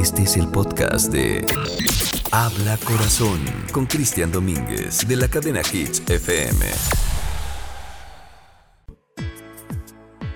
Este 0.00 0.22
es 0.22 0.38
el 0.38 0.48
podcast 0.48 1.12
de 1.12 1.44
Habla 2.30 2.78
Corazón 2.78 3.38
con 3.70 3.84
Cristian 3.84 4.32
Domínguez 4.32 5.06
de 5.06 5.14
la 5.14 5.28
cadena 5.28 5.60
Hits 5.60 6.02
FM. 6.08 6.64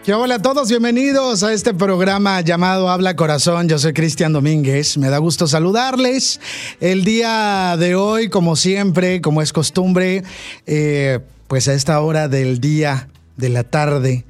¿Qué 0.04 0.12
hola 0.12 0.34
a 0.34 0.42
todos? 0.42 0.68
Bienvenidos 0.68 1.42
a 1.44 1.54
este 1.54 1.72
programa 1.72 2.42
llamado 2.42 2.90
Habla 2.90 3.16
Corazón. 3.16 3.66
Yo 3.66 3.78
soy 3.78 3.94
Cristian 3.94 4.34
Domínguez. 4.34 4.98
Me 4.98 5.08
da 5.08 5.16
gusto 5.16 5.46
saludarles. 5.46 6.42
El 6.78 7.02
día 7.02 7.76
de 7.78 7.94
hoy, 7.94 8.28
como 8.28 8.56
siempre, 8.56 9.22
como 9.22 9.40
es 9.40 9.54
costumbre, 9.54 10.24
eh, 10.66 11.20
pues 11.48 11.68
a 11.68 11.72
esta 11.72 11.98
hora 12.02 12.28
del 12.28 12.60
día, 12.60 13.08
de 13.38 13.48
la 13.48 13.64
tarde, 13.64 14.26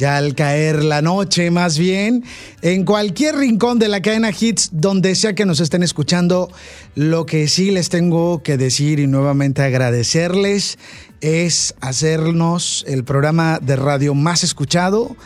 ya 0.00 0.16
al 0.16 0.34
caer 0.34 0.82
la 0.82 1.02
noche 1.02 1.50
más 1.50 1.78
bien, 1.78 2.24
en 2.62 2.86
cualquier 2.86 3.36
rincón 3.36 3.78
de 3.78 3.88
la 3.88 4.00
cadena 4.00 4.30
Hits, 4.30 4.70
donde 4.72 5.14
sea 5.14 5.34
que 5.34 5.44
nos 5.44 5.60
estén 5.60 5.82
escuchando, 5.82 6.50
lo 6.94 7.26
que 7.26 7.48
sí 7.48 7.70
les 7.70 7.90
tengo 7.90 8.42
que 8.42 8.56
decir 8.56 8.98
y 8.98 9.06
nuevamente 9.06 9.60
agradecerles 9.60 10.78
es 11.20 11.74
hacernos 11.82 12.82
el 12.88 13.04
programa 13.04 13.58
de 13.60 13.76
radio 13.76 14.14
más 14.14 14.42
escuchado 14.42 15.16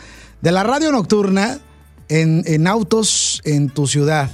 de 0.41 0.51
la 0.51 0.63
radio 0.63 0.91
nocturna 0.91 1.59
en, 2.09 2.43
en 2.45 2.67
autos 2.67 3.41
en 3.45 3.69
tu 3.69 3.87
ciudad 3.87 4.29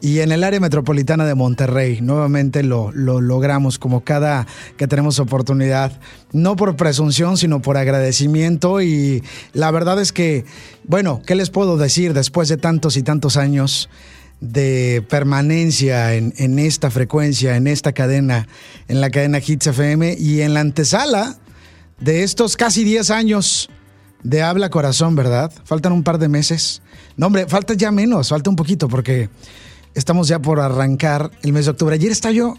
y 0.00 0.20
en 0.20 0.32
el 0.32 0.44
área 0.44 0.60
metropolitana 0.60 1.24
de 1.26 1.34
Monterrey. 1.34 2.00
Nuevamente 2.00 2.62
lo, 2.62 2.90
lo, 2.92 3.20
logramos 3.20 3.78
como 3.78 4.02
cada 4.02 4.46
que 4.76 4.86
tenemos 4.86 5.18
oportunidad, 5.18 5.92
no 6.32 6.56
por 6.56 6.76
presunción, 6.76 7.36
sino 7.36 7.60
por 7.60 7.76
agradecimiento. 7.76 8.80
Y 8.80 9.22
la 9.52 9.70
verdad 9.70 10.00
es 10.00 10.12
que, 10.12 10.44
bueno, 10.84 11.22
¿qué 11.26 11.34
les 11.34 11.50
puedo 11.50 11.76
decir 11.76 12.14
después 12.14 12.48
de 12.48 12.56
tantos 12.56 12.96
y 12.96 13.02
tantos 13.02 13.36
años? 13.36 13.88
de 14.40 15.04
permanencia 15.10 16.14
en, 16.14 16.32
en 16.38 16.58
esta 16.58 16.90
frecuencia, 16.90 17.56
en 17.56 17.66
esta 17.66 17.92
cadena, 17.92 18.48
en 18.88 19.02
la 19.02 19.10
cadena 19.10 19.38
Hits 19.46 19.66
FM 19.66 20.16
y 20.18 20.40
en 20.40 20.54
la 20.54 20.60
antesala 20.60 21.36
de 22.00 22.22
estos 22.22 22.56
casi 22.56 22.82
10 22.82 23.10
años 23.10 23.68
de 24.22 24.42
Habla 24.42 24.70
Corazón, 24.70 25.14
¿verdad? 25.14 25.52
Faltan 25.64 25.92
un 25.92 26.02
par 26.02 26.18
de 26.18 26.28
meses. 26.28 26.80
No, 27.16 27.26
hombre, 27.26 27.46
falta 27.48 27.74
ya 27.74 27.90
menos, 27.90 28.30
falta 28.30 28.50
un 28.50 28.56
poquito 28.56 28.88
porque 28.88 29.28
Estamos 29.94 30.28
ya 30.28 30.38
por 30.38 30.60
arrancar 30.60 31.30
el 31.42 31.52
mes 31.52 31.64
de 31.64 31.72
octubre. 31.72 31.94
Ayer 31.94 32.12
estaba 32.12 32.32
yo 32.32 32.56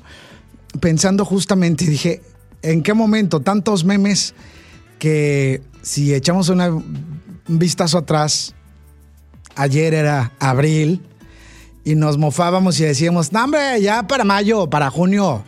pensando 0.80 1.26
justamente 1.26 1.86
dije, 1.86 2.22
¿en 2.62 2.84
qué 2.84 2.94
momento 2.94 3.40
tantos 3.42 3.84
memes 3.84 4.34
que 5.00 5.62
si 5.82 6.14
echamos 6.14 6.50
un 6.50 7.10
vistazo 7.48 7.98
atrás, 7.98 8.54
ayer 9.56 9.94
era 9.94 10.32
abril 10.40 11.02
y 11.84 11.96
nos 11.96 12.18
mofábamos 12.18 12.80
y 12.80 12.84
decíamos, 12.84 13.32
no 13.32 13.44
hombre, 13.44 13.82
ya 13.82 14.08
para 14.08 14.24
mayo, 14.24 14.70
para 14.70 14.90
junio, 14.90 15.44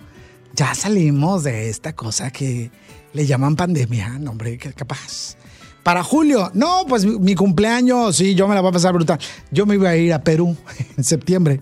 ya 0.55 0.73
salimos 0.73 1.43
de 1.43 1.69
esta 1.69 1.93
cosa 1.93 2.31
que 2.31 2.71
le 3.13 3.25
llaman 3.25 3.55
pandemia, 3.55 4.17
no 4.19 4.31
hombre, 4.31 4.57
capaz. 4.57 5.37
Para 5.83 6.01
julio, 6.01 6.49
no, 6.53 6.85
pues 6.87 7.05
mi, 7.05 7.35
cumpleaños, 7.35 8.15
sí, 8.15 8.35
yo 8.35 8.47
me 8.47 8.55
la 8.55 8.61
voy 8.61 8.69
a 8.69 8.73
pasar 8.73 8.93
brutal. 8.93 9.19
Yo 9.51 9.65
me 9.65 9.75
iba 9.75 9.89
a 9.89 9.97
ir 9.97 10.13
a 10.13 10.23
Perú 10.23 10.55
en 10.97 11.03
septiembre. 11.03 11.59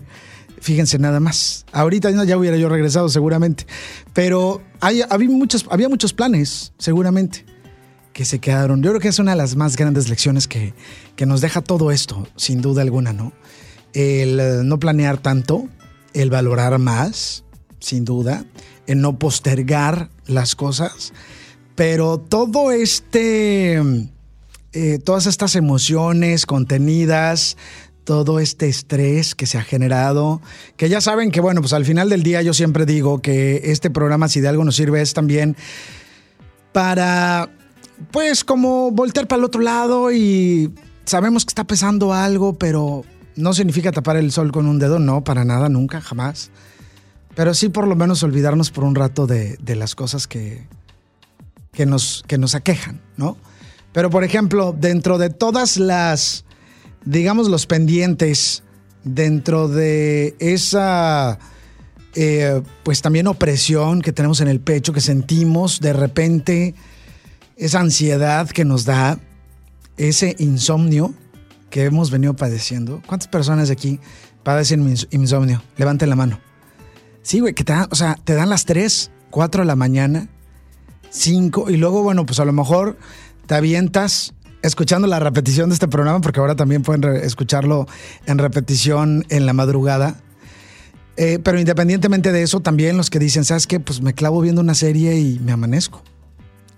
Fíjense 0.60 0.96
nada 1.00 1.18
más. 1.18 1.66
Ahorita 1.72 2.08
ya 2.24 2.38
hubiera 2.38 2.56
yo 2.56 2.68
regresado 2.68 3.08
seguramente. 3.08 3.66
Pero 4.14 4.62
había, 4.80 5.08
muchos, 5.28 5.66
había 5.70 5.88
muchos 5.88 6.12
planes, 6.12 6.72
seguramente, 6.78 7.44
que 8.12 8.24
se 8.24 8.38
quedaron. 8.38 8.80
Yo 8.80 8.90
creo 8.90 9.00
que 9.00 9.08
es 9.08 9.18
una 9.18 9.32
de 9.32 9.38
las 9.38 9.56
más 9.56 9.76
grandes 9.76 10.08
lecciones 10.08 10.46
que, 10.46 10.72
que 11.16 11.26
nos 11.26 11.40
deja 11.40 11.60
todo 11.60 11.90
esto, 11.90 12.28
sin 12.36 12.62
duda 12.62 12.82
alguna, 12.82 13.12
¿no? 13.12 13.32
El 13.92 14.38
eh, 14.38 14.60
no 14.62 14.78
planear 14.78 15.18
tanto, 15.18 15.68
el 16.14 16.30
valorar 16.30 16.78
más, 16.78 17.42
sin 17.80 18.04
duda, 18.04 18.44
el 18.86 19.00
no 19.00 19.18
postergar 19.18 20.10
las 20.26 20.54
cosas 20.54 21.12
pero 21.82 22.16
todo 22.16 22.70
este, 22.70 23.82
eh, 24.72 24.98
todas 25.04 25.26
estas 25.26 25.56
emociones 25.56 26.46
contenidas, 26.46 27.56
todo 28.04 28.38
este 28.38 28.68
estrés 28.68 29.34
que 29.34 29.46
se 29.46 29.58
ha 29.58 29.62
generado, 29.62 30.40
que 30.76 30.88
ya 30.88 31.00
saben 31.00 31.32
que, 31.32 31.40
bueno, 31.40 31.60
pues 31.60 31.72
al 31.72 31.84
final 31.84 32.08
del 32.08 32.22
día 32.22 32.40
yo 32.40 32.54
siempre 32.54 32.86
digo 32.86 33.20
que 33.20 33.62
este 33.64 33.90
programa, 33.90 34.28
si 34.28 34.40
de 34.40 34.46
algo 34.46 34.64
nos 34.64 34.76
sirve, 34.76 35.02
es 35.02 35.12
también 35.12 35.56
para, 36.70 37.50
pues, 38.12 38.44
como 38.44 38.92
voltear 38.92 39.26
para 39.26 39.40
el 39.40 39.44
otro 39.44 39.60
lado 39.60 40.12
y 40.12 40.72
sabemos 41.04 41.44
que 41.44 41.50
está 41.50 41.64
pesando 41.64 42.12
algo, 42.12 42.56
pero 42.56 43.04
no 43.34 43.54
significa 43.54 43.90
tapar 43.90 44.18
el 44.18 44.30
sol 44.30 44.52
con 44.52 44.68
un 44.68 44.78
dedo, 44.78 45.00
no, 45.00 45.24
para 45.24 45.44
nada, 45.44 45.68
nunca, 45.68 46.00
jamás. 46.00 46.52
Pero 47.34 47.54
sí 47.54 47.70
por 47.70 47.88
lo 47.88 47.96
menos 47.96 48.22
olvidarnos 48.22 48.70
por 48.70 48.84
un 48.84 48.94
rato 48.94 49.26
de 49.26 49.74
las 49.74 49.96
cosas 49.96 50.28
que, 50.28 50.64
que 51.72 51.86
nos, 51.86 52.22
que 52.26 52.36
nos 52.36 52.54
aquejan, 52.54 53.00
¿no? 53.16 53.38
Pero, 53.92 54.10
por 54.10 54.24
ejemplo, 54.24 54.76
dentro 54.78 55.16
de 55.16 55.30
todas 55.30 55.78
las, 55.78 56.44
digamos, 57.04 57.48
los 57.48 57.66
pendientes, 57.66 58.62
dentro 59.04 59.68
de 59.68 60.36
esa, 60.38 61.38
eh, 62.14 62.60
pues 62.82 63.00
también 63.00 63.26
opresión 63.26 64.02
que 64.02 64.12
tenemos 64.12 64.42
en 64.42 64.48
el 64.48 64.60
pecho, 64.60 64.92
que 64.92 65.00
sentimos 65.00 65.80
de 65.80 65.94
repente, 65.94 66.74
esa 67.56 67.80
ansiedad 67.80 68.50
que 68.50 68.66
nos 68.66 68.84
da, 68.84 69.18
ese 69.96 70.36
insomnio 70.38 71.14
que 71.70 71.84
hemos 71.84 72.10
venido 72.10 72.36
padeciendo. 72.36 73.02
¿Cuántas 73.06 73.28
personas 73.28 73.68
de 73.68 73.74
aquí 73.74 73.98
padecen 74.42 74.94
insomnio? 75.10 75.62
Levanten 75.78 76.10
la 76.10 76.16
mano. 76.16 76.38
Sí, 77.22 77.40
güey, 77.40 77.54
que 77.54 77.64
te 77.64 77.72
dan, 77.72 77.88
o 77.90 77.94
sea, 77.94 78.18
te 78.24 78.34
dan 78.34 78.50
las 78.50 78.66
3, 78.66 79.10
4 79.30 79.62
de 79.62 79.66
la 79.66 79.76
mañana 79.76 80.28
cinco, 81.12 81.70
y 81.70 81.76
luego, 81.76 82.02
bueno, 82.02 82.26
pues 82.26 82.40
a 82.40 82.44
lo 82.44 82.52
mejor 82.52 82.98
te 83.46 83.54
avientas 83.54 84.34
escuchando 84.62 85.06
la 85.06 85.20
repetición 85.20 85.68
de 85.68 85.74
este 85.74 85.88
programa, 85.88 86.20
porque 86.20 86.40
ahora 86.40 86.56
también 86.56 86.82
pueden 86.82 87.04
escucharlo 87.16 87.86
en 88.26 88.38
repetición 88.38 89.24
en 89.28 89.46
la 89.46 89.52
madrugada. 89.52 90.16
Eh, 91.16 91.38
pero 91.42 91.60
independientemente 91.60 92.32
de 92.32 92.42
eso, 92.42 92.60
también 92.60 92.96
los 92.96 93.10
que 93.10 93.18
dicen, 93.18 93.44
¿sabes 93.44 93.66
qué? 93.66 93.80
Pues 93.80 94.00
me 94.00 94.14
clavo 94.14 94.40
viendo 94.40 94.60
una 94.60 94.74
serie 94.74 95.18
y 95.18 95.38
me 95.40 95.52
amanezco. 95.52 96.02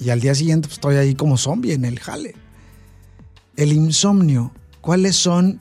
Y 0.00 0.10
al 0.10 0.20
día 0.20 0.34
siguiente 0.34 0.66
pues, 0.66 0.78
estoy 0.78 0.96
ahí 0.96 1.14
como 1.14 1.38
zombie 1.38 1.72
en 1.72 1.84
el 1.84 2.00
jale. 2.00 2.34
El 3.56 3.72
insomnio, 3.72 4.52
¿cuáles 4.80 5.14
son 5.14 5.60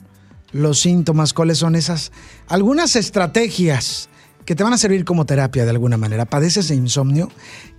los 0.52 0.80
síntomas? 0.80 1.34
¿Cuáles 1.34 1.60
son 1.60 1.76
esas? 1.76 2.12
Algunas 2.48 2.96
estrategias 2.96 4.10
que 4.46 4.56
te 4.56 4.64
van 4.64 4.74
a 4.74 4.78
servir 4.78 5.06
como 5.06 5.26
terapia 5.26 5.64
de 5.64 5.72
alguna 5.72 5.98
manera. 5.98 6.26
¿Padeces 6.26 6.68
de 6.68 6.76
insomnio? 6.76 7.30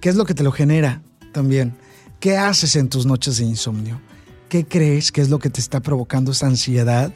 ¿Qué 0.01 0.09
es 0.09 0.17
lo 0.17 0.25
que 0.25 0.35
te 0.35 0.43
lo 0.43 0.53
genera 0.53 1.03
también? 1.33 1.77
¿Qué 2.21 2.37
haces 2.37 2.77
en 2.77 2.89
tus 2.89 3.07
noches 3.07 3.39
de 3.39 3.45
insomnio? 3.45 4.01
¿Qué 4.49 4.67
crees 4.67 5.13
que 5.13 5.21
es 5.21 5.29
lo 5.29 5.39
que 5.39 5.51
te 5.51 5.61
está 5.61 5.81
provocando 5.81 6.33
esa 6.33 6.47
ansiedad 6.47 7.13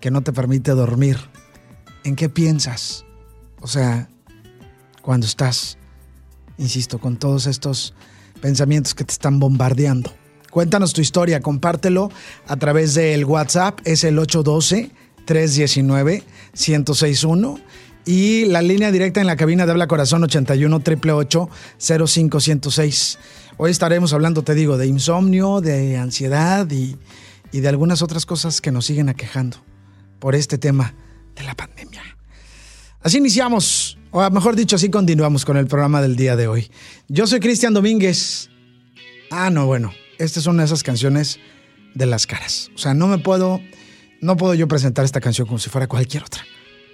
que 0.00 0.10
no 0.10 0.22
te 0.22 0.32
permite 0.32 0.72
dormir? 0.72 1.18
¿En 2.04 2.14
qué 2.14 2.28
piensas? 2.28 3.04
O 3.60 3.66
sea, 3.66 4.08
cuando 5.02 5.26
estás, 5.26 5.78
insisto, 6.58 6.98
con 6.98 7.16
todos 7.16 7.46
estos 7.46 7.94
pensamientos 8.40 8.94
que 8.94 9.04
te 9.04 9.12
están 9.12 9.40
bombardeando. 9.40 10.12
Cuéntanos 10.50 10.92
tu 10.92 11.00
historia, 11.00 11.40
compártelo 11.40 12.10
a 12.46 12.56
través 12.56 12.94
del 12.94 13.24
WhatsApp, 13.24 13.80
es 13.84 14.04
el 14.04 14.18
812 14.18 14.90
319 15.24 16.22
1061 16.54 17.60
y 18.08 18.46
la 18.46 18.62
línea 18.62 18.90
directa 18.90 19.20
en 19.20 19.26
la 19.26 19.36
cabina 19.36 19.66
de 19.66 19.72
Habla 19.72 19.86
Corazón 19.86 20.24
81 20.24 20.76
888 20.76 21.50
0506. 22.06 23.18
Hoy 23.58 23.70
estaremos 23.70 24.14
hablando, 24.14 24.42
te 24.42 24.54
digo, 24.54 24.78
de 24.78 24.86
insomnio, 24.86 25.60
de 25.60 25.98
ansiedad 25.98 26.66
y, 26.70 26.96
y 27.52 27.60
de 27.60 27.68
algunas 27.68 28.00
otras 28.00 28.24
cosas 28.24 28.62
que 28.62 28.72
nos 28.72 28.86
siguen 28.86 29.10
aquejando 29.10 29.58
por 30.20 30.34
este 30.34 30.56
tema 30.56 30.94
de 31.36 31.42
la 31.42 31.54
pandemia. 31.54 32.02
Así 33.02 33.18
iniciamos, 33.18 33.98
o 34.10 34.30
mejor 34.30 34.56
dicho, 34.56 34.76
así 34.76 34.88
continuamos 34.88 35.44
con 35.44 35.58
el 35.58 35.66
programa 35.66 36.00
del 36.00 36.16
día 36.16 36.34
de 36.34 36.48
hoy. 36.48 36.70
Yo 37.08 37.26
soy 37.26 37.40
Cristian 37.40 37.74
Domínguez. 37.74 38.48
Ah, 39.30 39.50
no, 39.50 39.66
bueno, 39.66 39.92
esta 40.16 40.40
es 40.40 40.46
una 40.46 40.62
de 40.62 40.66
esas 40.66 40.82
canciones 40.82 41.40
de 41.94 42.06
las 42.06 42.26
caras. 42.26 42.70
O 42.74 42.78
sea, 42.78 42.94
no 42.94 43.06
me 43.06 43.18
puedo, 43.18 43.60
no 44.22 44.38
puedo 44.38 44.54
yo 44.54 44.66
presentar 44.66 45.04
esta 45.04 45.20
canción 45.20 45.46
como 45.46 45.58
si 45.58 45.68
fuera 45.68 45.86
cualquier 45.88 46.22
otra. 46.22 46.42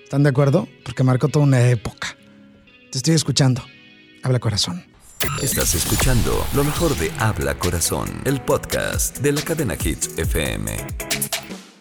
¿Están 0.04 0.22
de 0.22 0.28
acuerdo? 0.28 0.68
Porque 0.84 1.02
marcó 1.02 1.28
toda 1.28 1.44
una 1.46 1.66
época. 1.68 2.16
Te 2.92 2.98
estoy 2.98 3.14
escuchando. 3.14 3.64
Habla 4.22 4.38
corazón. 4.38 4.84
Estás 5.42 5.74
escuchando 5.74 6.46
lo 6.54 6.62
mejor 6.62 6.94
de 6.98 7.10
Habla 7.18 7.58
Corazón, 7.58 8.10
el 8.26 8.40
podcast 8.42 9.18
de 9.20 9.32
la 9.32 9.40
cadena 9.40 9.74
Hits 9.82 10.10
FM. 10.18 10.76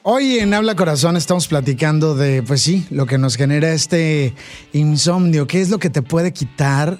Hoy 0.04 0.40
en 0.40 0.54
Habla 0.54 0.76
Corazón 0.76 1.18
estamos 1.18 1.48
platicando 1.48 2.16
de, 2.16 2.42
pues 2.44 2.62
sí, 2.62 2.88
lo 2.90 3.06
que 3.06 3.18
nos 3.18 3.36
genera 3.36 3.74
este 3.74 4.34
insomnio. 4.72 5.46
¿Qué 5.46 5.62
es 5.62 5.70
lo 5.70 5.78
que 5.78 5.90
te 5.90 6.02
puede 6.02 6.32
quitar? 6.32 7.00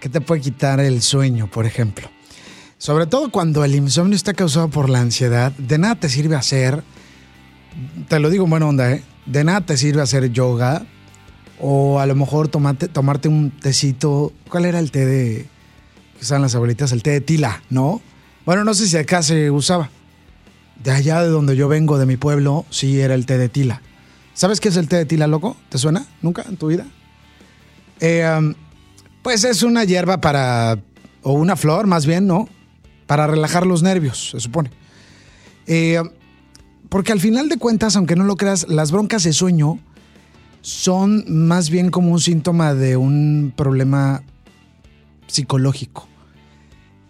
¿Qué 0.00 0.08
te 0.08 0.20
puede 0.20 0.40
quitar 0.40 0.78
el 0.78 1.02
sueño, 1.02 1.50
por 1.50 1.66
ejemplo? 1.66 2.08
Sobre 2.78 3.06
todo 3.06 3.32
cuando 3.32 3.64
el 3.64 3.74
insomnio 3.74 4.14
está 4.14 4.34
causado 4.34 4.68
por 4.68 4.88
la 4.88 5.00
ansiedad, 5.00 5.50
de 5.52 5.78
nada 5.78 5.96
te 5.96 6.08
sirve 6.08 6.36
hacer 6.36 6.84
te 8.08 8.18
lo 8.20 8.30
digo 8.30 8.44
en 8.44 8.50
buena 8.50 8.66
onda, 8.66 8.92
¿eh? 8.92 9.02
De 9.26 9.44
nada 9.44 9.62
te 9.62 9.76
sirve 9.76 10.02
hacer 10.02 10.30
yoga 10.30 10.84
o 11.60 12.00
a 12.00 12.06
lo 12.06 12.14
mejor 12.14 12.48
tomarte, 12.48 13.28
un 13.28 13.50
tecito. 13.50 14.32
¿Cuál 14.48 14.66
era 14.66 14.78
el 14.78 14.90
té 14.90 15.06
de 15.06 15.46
que 16.18 16.38
las 16.38 16.54
abuelitas? 16.54 16.92
El 16.92 17.02
té 17.02 17.10
de 17.10 17.20
tila, 17.20 17.62
¿no? 17.70 18.02
Bueno, 18.44 18.64
no 18.64 18.74
sé 18.74 18.86
si 18.86 18.96
acá 18.96 19.22
se 19.22 19.50
usaba. 19.50 19.90
De 20.82 20.90
allá 20.90 21.22
de 21.22 21.28
donde 21.28 21.56
yo 21.56 21.68
vengo, 21.68 21.98
de 21.98 22.06
mi 22.06 22.16
pueblo, 22.16 22.66
sí 22.70 23.00
era 23.00 23.14
el 23.14 23.26
té 23.26 23.38
de 23.38 23.48
tila. 23.48 23.80
¿Sabes 24.34 24.60
qué 24.60 24.68
es 24.68 24.76
el 24.76 24.88
té 24.88 24.96
de 24.96 25.06
tila, 25.06 25.26
loco? 25.26 25.56
¿Te 25.68 25.78
suena? 25.78 26.06
¿Nunca 26.20 26.44
en 26.48 26.56
tu 26.56 26.66
vida? 26.66 26.86
Eh, 28.00 28.28
um, 28.36 28.54
pues 29.22 29.44
es 29.44 29.62
una 29.62 29.84
hierba 29.84 30.20
para, 30.20 30.78
o 31.22 31.32
una 31.32 31.56
flor 31.56 31.86
más 31.86 32.04
bien, 32.04 32.26
¿no? 32.26 32.48
Para 33.06 33.26
relajar 33.26 33.66
los 33.66 33.82
nervios, 33.82 34.30
se 34.32 34.40
supone. 34.40 34.70
Eh, 35.66 36.02
porque 36.88 37.12
al 37.12 37.20
final 37.20 37.48
de 37.48 37.56
cuentas, 37.56 37.96
aunque 37.96 38.16
no 38.16 38.24
lo 38.24 38.36
creas, 38.36 38.66
las 38.68 38.92
broncas 38.92 39.24
de 39.24 39.32
sueño 39.32 39.78
son 40.60 41.24
más 41.28 41.68
bien 41.68 41.90
como 41.90 42.10
un 42.10 42.20
síntoma 42.20 42.74
de 42.74 42.96
un 42.96 43.52
problema 43.54 44.22
psicológico 45.26 46.08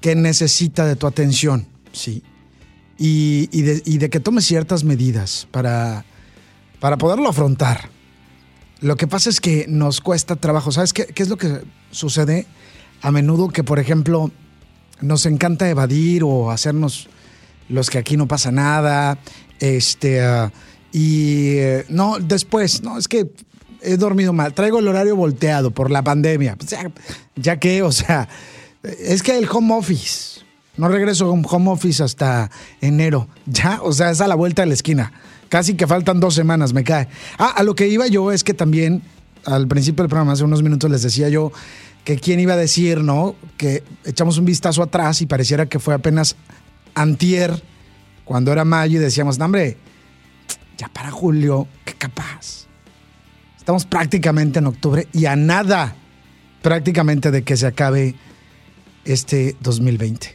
que 0.00 0.15
necesita 0.15 0.87
de 0.87 0.97
tu 0.97 1.06
atención, 1.06 1.67
¿sí? 1.93 2.23
Y, 2.99 3.47
de, 3.62 4.11
que 4.11 4.21
tomes 4.21 4.44
ciertas 4.44 4.85
medidas 4.85 5.49
para, 5.50 6.05
para 6.81 6.99
poderlo 6.99 7.29
afrontar. 7.29 7.88
Lo 8.81 8.97
que 8.97 9.06
pasa 9.06 9.31
es 9.31 9.41
que 9.41 9.67
nos 9.69 10.00
cuesta 10.00 10.37
trabajo. 10.37 10.73
¿Sabes 10.73 10.93
qué, 10.93 11.06
qué 11.06 11.23
es 11.23 11.29
lo 11.29 11.37
que 11.37 11.62
sucede? 11.91 12.47
A 13.03 13.11
menudo 13.11 13.49
que, 13.49 13.65
por 13.65 13.79
ejemplo, 13.79 14.31
nos 15.00 15.27
encanta 15.27 15.69
evadir 15.69 16.23
o 16.23 16.50
hacernos 16.50 17.09
los 17.69 17.91
que 17.91 17.99
aquí 17.99 18.17
no 18.17 18.29
pasa 18.29 18.53
nada. 18.53 19.19
Este, 19.61 20.23
ah, 20.23 20.53
y 20.93 21.56
eh, 21.56 21.85
no, 21.89 22.19
después, 22.19 22.83
no, 22.83 22.99
es 22.99 23.09
que 23.09 23.31
he 23.83 23.97
dormido 23.97 24.33
mal. 24.33 24.55
Traigo 24.55 24.79
el 24.79 24.89
horario 24.89 25.17
volteado 25.17 25.71
por 25.71 25.91
la 25.91 26.03
pandemia. 26.03 26.56
Ya, 26.69 26.91
ya 27.37 27.59
que, 27.59 27.83
o 27.83 27.93
sea, 27.93 28.29
es 28.83 29.23
que 29.23 29.37
el 29.37 29.49
home 29.51 29.75
office. 29.75 30.41
No 30.77 30.89
regreso 30.89 31.27
a 31.27 31.31
home 31.31 31.71
office 31.71 32.03
hasta 32.03 32.51
enero. 32.81 33.29
Ya, 33.47 33.81
o 33.83 33.93
sea, 33.93 34.11
es 34.11 34.21
a 34.21 34.27
la 34.27 34.35
vuelta 34.35 34.62
de 34.62 34.67
la 34.67 34.75
esquina. 34.75 35.12
Casi 35.49 35.75
que 35.75 35.87
faltan 35.87 36.19
dos 36.19 36.35
semanas, 36.35 36.73
me 36.73 36.83
cae. 36.83 37.09
Ah, 37.39 37.55
a 37.56 37.62
lo 37.62 37.75
que 37.75 37.87
iba 37.87 38.06
yo 38.09 38.33
es 38.33 38.43
que 38.43 38.55
también, 38.55 39.03
al 39.45 39.69
principio 39.69 40.03
del 40.03 40.09
programa, 40.09 40.33
hace 40.33 40.43
unos 40.43 40.62
minutos 40.62 40.91
les 40.91 41.03
decía 41.03 41.29
yo 41.29 41.53
que 42.05 42.19
quién 42.19 42.41
iba 42.41 42.55
a 42.55 42.56
decir, 42.56 43.03
¿no? 43.03 43.37
Que 43.56 43.83
echamos 44.05 44.37
un 44.39 44.45
vistazo 44.45 44.83
atrás 44.83 45.23
y 45.23 45.27
pareciera 45.27 45.67
que 45.67 45.79
fue 45.79 45.95
apenas 45.95 46.37
antier, 46.95 47.62
cuando 48.25 48.53
era 48.53 48.65
mayo, 48.65 48.99
y 48.99 49.03
decíamos, 49.03 49.38
no, 49.38 49.44
hombre, 49.44 49.76
ya 50.76 50.88
para 50.88 51.11
julio, 51.11 51.69
qué 51.85 51.94
capaz. 51.94 52.67
Estamos 53.56 53.87
prácticamente 53.87 54.59
en 54.59 54.67
octubre 54.67 55.09
y 55.12 55.26
a 55.26 55.37
nada 55.37 55.97
prácticamente 56.62 57.31
de 57.31 57.43
que 57.43 57.56
se 57.56 57.67
acabe 57.67 58.15
este 59.05 59.56
2020. 59.61 60.35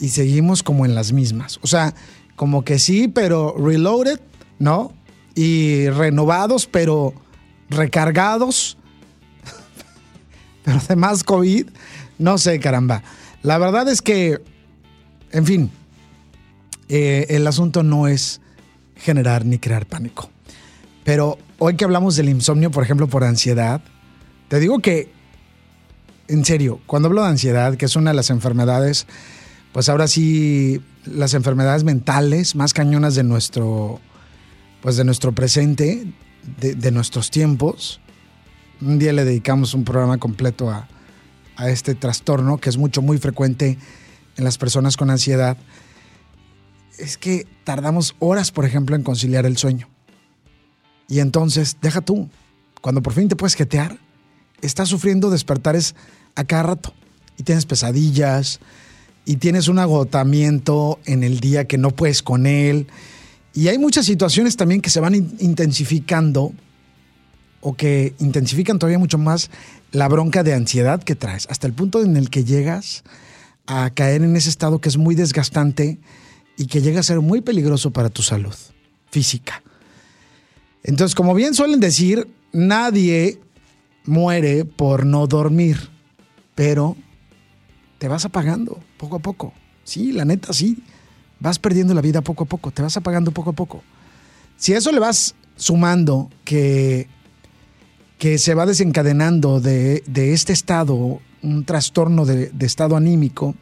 Y 0.00 0.08
seguimos 0.08 0.62
como 0.62 0.84
en 0.84 0.94
las 0.94 1.12
mismas. 1.12 1.58
O 1.62 1.66
sea, 1.66 1.94
como 2.34 2.64
que 2.64 2.78
sí, 2.78 3.08
pero 3.08 3.54
reloaded, 3.58 4.20
¿no? 4.58 4.92
Y 5.34 5.88
renovados, 5.88 6.66
pero 6.66 7.14
recargados 7.70 8.76
pero 10.64 10.78
además 10.78 11.24
COVID, 11.24 11.68
no 12.18 12.38
sé, 12.38 12.60
caramba. 12.60 13.02
La 13.42 13.58
verdad 13.58 13.88
es 13.88 14.02
que, 14.02 14.40
en 15.32 15.46
fin, 15.46 15.70
eh, 16.88 17.26
el 17.30 17.46
asunto 17.46 17.82
no 17.82 18.08
es 18.08 18.40
generar 18.96 19.44
ni 19.44 19.58
crear 19.58 19.86
pánico. 19.86 20.30
Pero 21.04 21.38
hoy 21.58 21.76
que 21.76 21.84
hablamos 21.84 22.16
del 22.16 22.28
insomnio, 22.28 22.70
por 22.70 22.82
ejemplo, 22.82 23.08
por 23.08 23.24
ansiedad, 23.24 23.80
te 24.48 24.60
digo 24.60 24.80
que, 24.80 25.10
en 26.28 26.44
serio, 26.44 26.80
cuando 26.86 27.08
hablo 27.08 27.22
de 27.22 27.28
ansiedad, 27.28 27.76
que 27.76 27.86
es 27.86 27.96
una 27.96 28.10
de 28.10 28.16
las 28.16 28.30
enfermedades, 28.30 29.06
pues 29.72 29.88
ahora 29.88 30.08
sí, 30.08 30.80
las 31.04 31.34
enfermedades 31.34 31.84
mentales 31.84 32.56
más 32.56 32.72
cañonas 32.72 33.14
de 33.14 33.22
nuestro, 33.22 34.00
pues 34.80 34.96
de 34.96 35.04
nuestro 35.04 35.32
presente, 35.32 36.06
de, 36.58 36.74
de 36.74 36.90
nuestros 36.90 37.30
tiempos, 37.30 38.00
un 38.80 38.98
día 38.98 39.12
le 39.12 39.24
dedicamos 39.24 39.74
un 39.74 39.84
programa 39.84 40.18
completo 40.18 40.70
a, 40.70 40.88
este 41.66 41.94
trastorno 41.94 42.58
que 42.58 42.68
es 42.68 42.76
mucho, 42.76 43.00
muy 43.00 43.16
frecuente 43.16 43.78
en 44.36 44.44
las 44.44 44.58
personas 44.58 44.98
con 44.98 45.08
ansiedad. 45.08 45.56
Es 46.98 47.18
que 47.18 47.46
tardamos 47.64 48.16
horas, 48.18 48.50
por 48.50 48.64
ejemplo, 48.64 48.96
en 48.96 49.02
conciliar 49.02 49.46
el 49.46 49.56
sueño. 49.56 49.88
Y 51.08 51.20
entonces, 51.20 51.76
deja 51.80 52.00
tú, 52.00 52.28
cuando 52.80 53.02
por 53.02 53.12
fin 53.12 53.28
te 53.28 53.36
puedes 53.36 53.54
jetear, 53.54 53.98
estás 54.60 54.88
sufriendo 54.88 55.30
despertares 55.30 55.94
a 56.34 56.44
cada 56.44 56.62
rato 56.64 56.94
y 57.38 57.42
tienes 57.42 57.66
pesadillas 57.66 58.60
y 59.24 59.36
tienes 59.36 59.68
un 59.68 59.78
agotamiento 59.78 60.98
en 61.04 61.22
el 61.22 61.40
día 61.40 61.66
que 61.66 61.78
no 61.78 61.90
puedes 61.90 62.22
con 62.22 62.46
él. 62.46 62.86
Y 63.54 63.68
hay 63.68 63.78
muchas 63.78 64.06
situaciones 64.06 64.56
también 64.56 64.80
que 64.80 64.90
se 64.90 65.00
van 65.00 65.14
intensificando 65.14 66.52
o 67.60 67.74
que 67.74 68.14
intensifican 68.18 68.78
todavía 68.78 68.98
mucho 68.98 69.18
más 69.18 69.50
la 69.90 70.08
bronca 70.08 70.42
de 70.42 70.54
ansiedad 70.54 71.02
que 71.02 71.16
traes, 71.16 71.46
hasta 71.50 71.66
el 71.66 71.72
punto 71.72 72.02
en 72.02 72.16
el 72.16 72.30
que 72.30 72.44
llegas 72.44 73.02
a 73.66 73.90
caer 73.90 74.22
en 74.22 74.36
ese 74.36 74.50
estado 74.50 74.80
que 74.80 74.88
es 74.88 74.96
muy 74.96 75.14
desgastante 75.14 75.98
y 76.56 76.66
que 76.66 76.80
llega 76.80 77.00
a 77.00 77.02
ser 77.02 77.20
muy 77.20 77.40
peligroso 77.40 77.90
para 77.90 78.08
tu 78.08 78.22
salud 78.22 78.54
física. 79.10 79.62
Entonces, 80.82 81.14
como 81.14 81.34
bien 81.34 81.54
suelen 81.54 81.80
decir, 81.80 82.28
nadie 82.52 83.40
muere 84.04 84.64
por 84.64 85.04
no 85.04 85.26
dormir, 85.26 85.90
pero 86.54 86.96
te 87.98 88.08
vas 88.08 88.24
apagando 88.24 88.80
poco 88.96 89.16
a 89.16 89.20
poco. 89.20 89.52
Sí, 89.84 90.12
la 90.12 90.24
neta, 90.24 90.52
sí. 90.52 90.82
Vas 91.40 91.58
perdiendo 91.58 91.92
la 91.94 92.00
vida 92.00 92.22
poco 92.22 92.44
a 92.44 92.46
poco, 92.46 92.70
te 92.70 92.82
vas 92.82 92.96
apagando 92.96 93.30
poco 93.32 93.50
a 93.50 93.54
poco. 93.54 93.82
Si 94.56 94.72
a 94.72 94.78
eso 94.78 94.90
le 94.92 95.00
vas 95.00 95.34
sumando 95.56 96.30
que 96.44 97.08
que 98.18 98.38
se 98.38 98.54
va 98.54 98.66
desencadenando 98.66 99.60
de, 99.60 100.02
este 100.14 100.52
estado, 100.52 101.20
un 101.42 101.64
trastorno 101.64 102.24
de, 102.24 102.50
estado 102.60 102.96
anímico, 102.96 103.54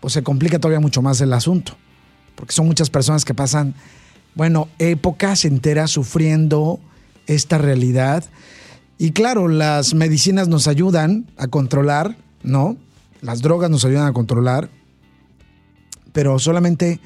pues 0.00 0.14
se 0.14 0.22
complica 0.22 0.58
todavía 0.58 0.80
mucho 0.80 1.02
más 1.02 1.20
el 1.20 1.32
asunto, 1.32 1.76
porque 2.40 2.54
son 2.54 2.66
muchas 2.66 2.88
personas 2.88 3.26
que 3.26 3.34
pasan, 3.34 3.74
bueno, 4.34 4.68
épocas 4.78 5.44
enteras 5.44 5.90
sufriendo 5.90 6.80
esta 7.26 7.58
realidad. 7.58 8.24
Y 8.96 9.10
claro, 9.10 9.46
las 9.46 9.92
medicinas 9.92 10.48
nos 10.48 10.66
ayudan 10.66 11.26
a 11.36 11.48
controlar, 11.48 12.16
¿no? 12.42 12.78
Las 13.20 13.42
drogas 13.42 13.68
nos 13.68 13.84
ayudan 13.84 14.06
a 14.06 14.14
controlar, 14.14 14.70
pero 16.14 16.38
solamente 16.38 16.98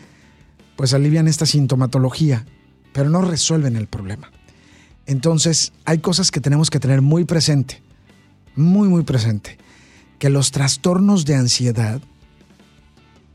pues 0.76 0.94
alivian 0.94 1.26
esta 1.26 1.46
sintomatología, 1.46 2.46
pero 2.92 3.10
no 3.10 3.20
resuelven 3.20 3.74
el 3.74 3.88
problema. 3.88 4.30
Entonces, 5.06 5.72
hay 5.84 5.98
cosas 5.98 6.30
que 6.30 6.40
tenemos 6.40 6.70
que 6.70 6.78
tener 6.78 7.02
muy 7.02 7.24
presente, 7.24 7.82
muy, 8.54 8.88
muy 8.88 9.02
presente. 9.02 9.58
Que 10.20 10.30
los 10.30 10.52
trastornos 10.52 11.24
de 11.24 11.34
ansiedad, 11.34 12.00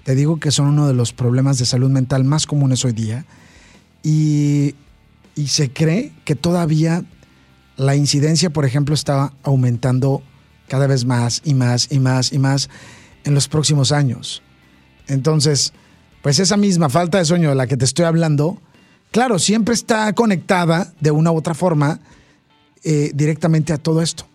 te 0.10 0.16
digo 0.16 0.40
que 0.40 0.50
son 0.50 0.66
uno 0.66 0.88
de 0.88 0.96
los 0.96 1.14
problemas 1.14 1.60
de 1.60 1.68
salud 1.68 1.92
mental 1.92 2.24
más 2.24 2.48
comunes 2.48 2.84
hoy 2.84 2.94
día, 2.94 3.28
y, 4.02 4.74
se 5.46 5.72
cree 5.72 6.12
que 6.26 6.34
todavía 6.34 7.06
la 7.78 7.96
incidencia, 7.96 8.50
por 8.50 8.66
ejemplo, 8.66 8.96
está 8.96 9.34
aumentando 9.44 10.24
cada 10.68 10.88
vez 10.88 11.06
más 11.06 11.44
y 11.46 11.54
más 11.54 11.92
y 11.92 12.00
más 12.00 12.34
y 12.34 12.40
más 12.40 12.72
en 13.24 13.36
los 13.36 13.48
próximos 13.48 13.92
años. 13.92 14.42
Entonces, 15.08 15.74
pues 16.24 16.40
esa 16.40 16.58
misma 16.58 16.90
falta 16.90 17.20
de 17.20 17.26
sueño 17.26 17.50
de 17.50 17.56
la 17.56 17.68
que 17.68 17.78
te 17.78 17.86
estoy 17.86 18.06
hablando, 18.06 18.60
claro, 19.12 19.38
siempre 19.38 19.76
está 19.76 20.12
conectada 20.14 20.92
de 21.00 21.12
una 21.12 21.32
u 21.32 21.38
otra 21.38 21.54
forma 21.54 22.00
eh, 22.84 23.12
directamente 23.14 23.74
a 23.74 23.78
todo 23.78 24.02
esto. 24.02 24.26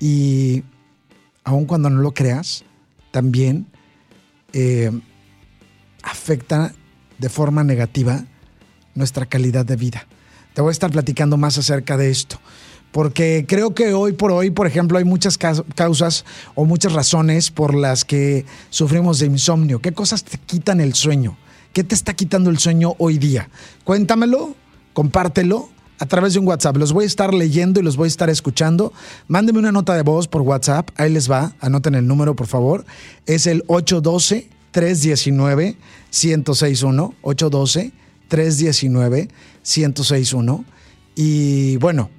Y 0.00 0.64
aun 1.44 1.66
cuando 1.66 1.90
no 1.90 2.00
lo 2.00 2.12
creas, 2.12 2.64
también 3.10 3.66
eh, 4.58 4.90
afecta 6.02 6.72
de 7.18 7.28
forma 7.28 7.62
negativa 7.62 8.24
nuestra 8.94 9.26
calidad 9.26 9.66
de 9.66 9.76
vida. 9.76 10.06
Te 10.54 10.62
voy 10.62 10.70
a 10.70 10.72
estar 10.72 10.90
platicando 10.90 11.36
más 11.36 11.58
acerca 11.58 11.98
de 11.98 12.10
esto, 12.10 12.40
porque 12.90 13.44
creo 13.46 13.74
que 13.74 13.92
hoy 13.92 14.12
por 14.12 14.32
hoy, 14.32 14.50
por 14.50 14.66
ejemplo, 14.66 14.96
hay 14.96 15.04
muchas 15.04 15.36
causas 15.36 16.24
o 16.54 16.64
muchas 16.64 16.94
razones 16.94 17.50
por 17.50 17.74
las 17.74 18.06
que 18.06 18.46
sufrimos 18.70 19.18
de 19.18 19.26
insomnio. 19.26 19.82
¿Qué 19.82 19.92
cosas 19.92 20.24
te 20.24 20.38
quitan 20.38 20.80
el 20.80 20.94
sueño? 20.94 21.36
¿Qué 21.74 21.84
te 21.84 21.94
está 21.94 22.14
quitando 22.14 22.48
el 22.48 22.58
sueño 22.58 22.94
hoy 22.96 23.18
día? 23.18 23.50
Cuéntamelo, 23.84 24.56
compártelo 24.94 25.68
a 25.98 26.06
través 26.06 26.34
de 26.34 26.40
un 26.40 26.46
WhatsApp. 26.46 26.76
Los 26.76 26.92
voy 26.92 27.04
a 27.04 27.06
estar 27.06 27.32
leyendo 27.34 27.80
y 27.80 27.82
los 27.82 27.96
voy 27.96 28.06
a 28.06 28.08
estar 28.08 28.30
escuchando. 28.30 28.92
Mándeme 29.28 29.58
una 29.58 29.72
nota 29.72 29.94
de 29.94 30.02
voz 30.02 30.28
por 30.28 30.42
WhatsApp. 30.42 30.90
Ahí 30.96 31.10
les 31.10 31.30
va. 31.30 31.54
Anoten 31.60 31.94
el 31.94 32.06
número, 32.06 32.36
por 32.36 32.46
favor. 32.46 32.84
Es 33.26 33.46
el 33.46 33.64
812 33.66 34.48
319 34.70 35.76
1061 36.10 37.14
812 37.22 37.92
319 38.28 39.28
1061. 39.62 40.64
Y 41.14 41.76
bueno, 41.78 42.10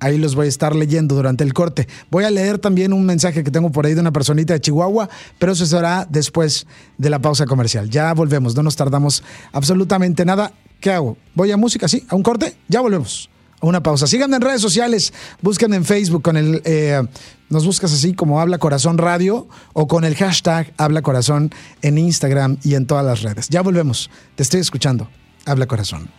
ahí 0.00 0.18
los 0.18 0.34
voy 0.34 0.46
a 0.46 0.48
estar 0.48 0.76
leyendo 0.76 1.14
durante 1.14 1.44
el 1.44 1.54
corte. 1.54 1.88
Voy 2.10 2.24
a 2.24 2.30
leer 2.30 2.58
también 2.58 2.92
un 2.92 3.06
mensaje 3.06 3.42
que 3.42 3.50
tengo 3.50 3.70
por 3.72 3.86
ahí 3.86 3.94
de 3.94 4.00
una 4.00 4.12
personita 4.12 4.52
de 4.52 4.60
Chihuahua, 4.60 5.08
pero 5.38 5.52
eso 5.52 5.64
será 5.64 6.06
después 6.08 6.66
de 6.98 7.10
la 7.10 7.20
pausa 7.20 7.46
comercial. 7.46 7.88
Ya 7.88 8.12
volvemos, 8.12 8.54
no 8.54 8.62
nos 8.62 8.76
tardamos 8.76 9.22
absolutamente 9.52 10.26
nada. 10.26 10.52
¿Qué 10.84 10.92
hago? 10.92 11.16
¿Voy 11.34 11.50
a 11.50 11.56
música? 11.56 11.88
¿Sí? 11.88 12.04
¿A 12.10 12.14
un 12.14 12.22
corte? 12.22 12.58
Ya 12.68 12.82
volvemos. 12.82 13.30
A 13.62 13.66
una 13.66 13.82
pausa. 13.82 14.06
Síganme 14.06 14.36
en 14.36 14.42
redes 14.42 14.60
sociales, 14.60 15.14
busquen 15.40 15.72
en 15.72 15.82
Facebook 15.82 16.20
con 16.20 16.36
el... 16.36 16.60
Eh, 16.66 17.02
nos 17.48 17.64
buscas 17.64 17.90
así 17.90 18.12
como 18.12 18.38
Habla 18.38 18.58
Corazón 18.58 18.98
Radio 18.98 19.48
o 19.72 19.88
con 19.88 20.04
el 20.04 20.14
hashtag 20.14 20.74
Habla 20.76 21.00
Corazón 21.00 21.50
en 21.80 21.96
Instagram 21.96 22.58
y 22.62 22.74
en 22.74 22.86
todas 22.86 23.06
las 23.06 23.22
redes. 23.22 23.48
Ya 23.48 23.62
volvemos. 23.62 24.10
Te 24.34 24.42
estoy 24.42 24.60
escuchando. 24.60 25.08
Habla 25.46 25.66
Corazón. 25.66 26.10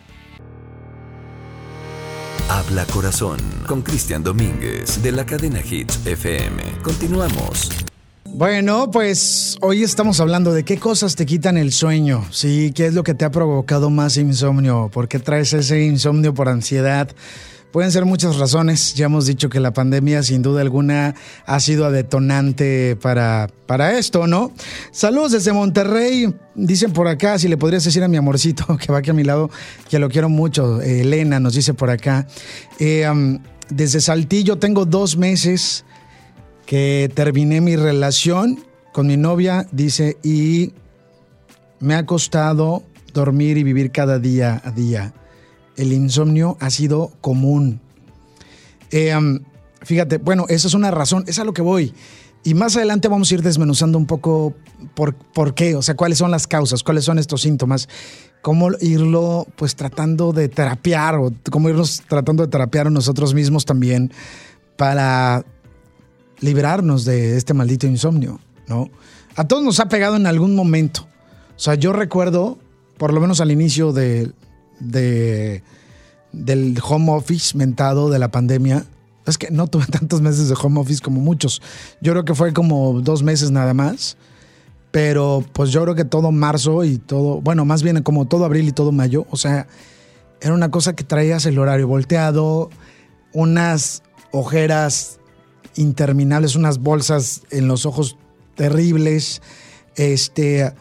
Habla 2.48 2.86
Corazón 2.86 3.38
con 3.68 3.82
Cristian 3.82 4.24
Domínguez 4.24 5.00
de 5.00 5.12
la 5.12 5.24
cadena 5.24 5.60
Hits 5.60 6.04
FM. 6.04 6.60
Continuamos. 6.82 7.70
Bueno, 8.36 8.90
pues 8.90 9.56
hoy 9.62 9.82
estamos 9.82 10.20
hablando 10.20 10.52
de 10.52 10.62
qué 10.62 10.76
cosas 10.76 11.16
te 11.16 11.24
quitan 11.24 11.56
el 11.56 11.72
sueño, 11.72 12.22
¿sí? 12.30 12.70
¿Qué 12.74 12.84
es 12.84 12.92
lo 12.92 13.02
que 13.02 13.14
te 13.14 13.24
ha 13.24 13.30
provocado 13.30 13.88
más 13.88 14.18
insomnio? 14.18 14.90
¿Por 14.92 15.08
qué 15.08 15.18
traes 15.18 15.54
ese 15.54 15.82
insomnio 15.86 16.34
por 16.34 16.50
ansiedad? 16.50 17.08
Pueden 17.72 17.90
ser 17.90 18.04
muchas 18.04 18.36
razones. 18.36 18.92
Ya 18.92 19.06
hemos 19.06 19.24
dicho 19.24 19.48
que 19.48 19.58
la 19.58 19.72
pandemia 19.72 20.22
sin 20.22 20.42
duda 20.42 20.60
alguna 20.60 21.14
ha 21.46 21.60
sido 21.60 21.90
detonante 21.90 22.98
para, 23.00 23.48
para 23.64 23.96
esto, 23.98 24.26
¿no? 24.26 24.52
Saludos 24.90 25.32
desde 25.32 25.54
Monterrey. 25.54 26.34
Dicen 26.54 26.92
por 26.92 27.08
acá, 27.08 27.38
si 27.38 27.48
le 27.48 27.56
podrías 27.56 27.84
decir 27.84 28.04
a 28.04 28.08
mi 28.08 28.18
amorcito 28.18 28.76
que 28.76 28.92
va 28.92 28.98
aquí 28.98 29.08
a 29.08 29.14
mi 29.14 29.24
lado, 29.24 29.48
que 29.88 29.98
lo 29.98 30.10
quiero 30.10 30.28
mucho. 30.28 30.82
Elena 30.82 31.40
nos 31.40 31.54
dice 31.54 31.72
por 31.72 31.88
acá. 31.88 32.26
Eh, 32.80 33.10
desde 33.70 34.02
Saltillo 34.02 34.58
tengo 34.58 34.84
dos 34.84 35.16
meses 35.16 35.86
que 36.66 37.10
terminé 37.14 37.60
mi 37.60 37.76
relación 37.76 38.64
con 38.92 39.06
mi 39.06 39.16
novia, 39.16 39.66
dice, 39.72 40.16
y 40.22 40.72
me 41.80 41.94
ha 41.94 42.06
costado 42.06 42.82
dormir 43.12 43.56
y 43.56 43.62
vivir 43.62 43.92
cada 43.92 44.18
día 44.18 44.60
a 44.64 44.70
día 44.70 45.14
el 45.76 45.92
insomnio 45.92 46.56
ha 46.60 46.70
sido 46.70 47.12
común. 47.20 47.80
Eh, 48.90 49.14
fíjate, 49.82 50.18
bueno, 50.18 50.46
esa 50.48 50.68
es 50.68 50.74
una 50.74 50.90
razón, 50.90 51.24
es 51.26 51.38
a 51.38 51.44
lo 51.44 51.52
que 51.52 51.62
voy. 51.62 51.94
Y 52.44 52.54
más 52.54 52.76
adelante 52.76 53.08
vamos 53.08 53.30
a 53.30 53.34
ir 53.34 53.42
desmenuzando 53.42 53.98
un 53.98 54.06
poco 54.06 54.54
por, 54.94 55.14
por 55.14 55.54
qué, 55.54 55.74
o 55.74 55.82
sea, 55.82 55.96
cuáles 55.96 56.18
son 56.18 56.30
las 56.30 56.46
causas, 56.46 56.82
cuáles 56.82 57.04
son 57.04 57.18
estos 57.18 57.42
síntomas, 57.42 57.88
cómo 58.40 58.68
irlo 58.80 59.46
pues 59.56 59.74
tratando 59.74 60.32
de 60.32 60.48
terapiar 60.48 61.16
o 61.16 61.32
cómo 61.50 61.68
irnos 61.68 62.02
tratando 62.08 62.44
de 62.44 62.50
terapiar 62.50 62.86
a 62.86 62.90
nosotros 62.90 63.34
mismos 63.34 63.64
también 63.64 64.12
para 64.76 65.44
liberarnos 66.40 67.04
de 67.04 67.36
este 67.36 67.54
maldito 67.54 67.86
insomnio, 67.86 68.40
¿no? 68.66 68.90
A 69.36 69.46
todos 69.46 69.62
nos 69.62 69.80
ha 69.80 69.88
pegado 69.88 70.16
en 70.16 70.26
algún 70.26 70.54
momento. 70.54 71.06
O 71.56 71.58
sea, 71.58 71.74
yo 71.74 71.92
recuerdo, 71.92 72.58
por 72.96 73.12
lo 73.12 73.20
menos 73.20 73.40
al 73.40 73.50
inicio 73.50 73.92
de, 73.92 74.32
de, 74.80 75.62
del 76.32 76.78
home 76.86 77.12
office 77.12 77.56
mentado 77.56 78.10
de 78.10 78.18
la 78.18 78.30
pandemia. 78.30 78.84
Es 79.26 79.38
que 79.38 79.50
no 79.50 79.66
tuve 79.66 79.86
tantos 79.90 80.20
meses 80.20 80.48
de 80.48 80.54
home 80.60 80.80
office 80.80 81.02
como 81.02 81.20
muchos. 81.20 81.62
Yo 82.00 82.12
creo 82.12 82.24
que 82.24 82.34
fue 82.34 82.52
como 82.52 83.00
dos 83.00 83.22
meses 83.22 83.50
nada 83.50 83.74
más. 83.74 84.16
Pero 84.90 85.44
pues 85.52 85.70
yo 85.70 85.82
creo 85.82 85.94
que 85.94 86.06
todo 86.06 86.32
marzo 86.32 86.82
y 86.84 86.96
todo, 86.96 87.42
bueno, 87.42 87.66
más 87.66 87.82
bien 87.82 88.02
como 88.02 88.26
todo 88.26 88.46
abril 88.46 88.68
y 88.68 88.72
todo 88.72 88.92
mayo, 88.92 89.26
o 89.30 89.36
sea, 89.36 89.66
era 90.40 90.54
una 90.54 90.70
cosa 90.70 90.94
que 90.94 91.04
traías 91.04 91.44
el 91.44 91.58
horario 91.58 91.86
volteado, 91.86 92.70
unas 93.34 94.02
ojeras 94.32 95.18
interminables, 95.76 96.56
unas 96.56 96.78
bolsas 96.78 97.42
en 97.50 97.68
los 97.68 97.86
ojos 97.86 98.16
terribles, 98.54 99.42
este, 99.96 100.72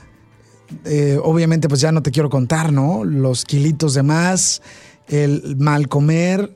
eh, 0.85 1.19
obviamente 1.23 1.69
pues 1.69 1.81
ya 1.81 1.91
no 1.91 2.01
te 2.01 2.11
quiero 2.11 2.29
contar, 2.29 2.73
¿no? 2.73 3.03
Los 3.03 3.45
kilitos 3.45 3.93
de 3.93 4.03
más, 4.03 4.61
el 5.07 5.55
mal 5.57 5.87
comer, 5.87 6.55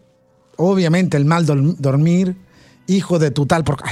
obviamente 0.58 1.17
el 1.17 1.25
mal 1.25 1.46
dormir, 1.46 2.36
hijo 2.88 3.19
de 3.19 3.31
tu 3.31 3.46
tal, 3.46 3.63
porque 3.63 3.84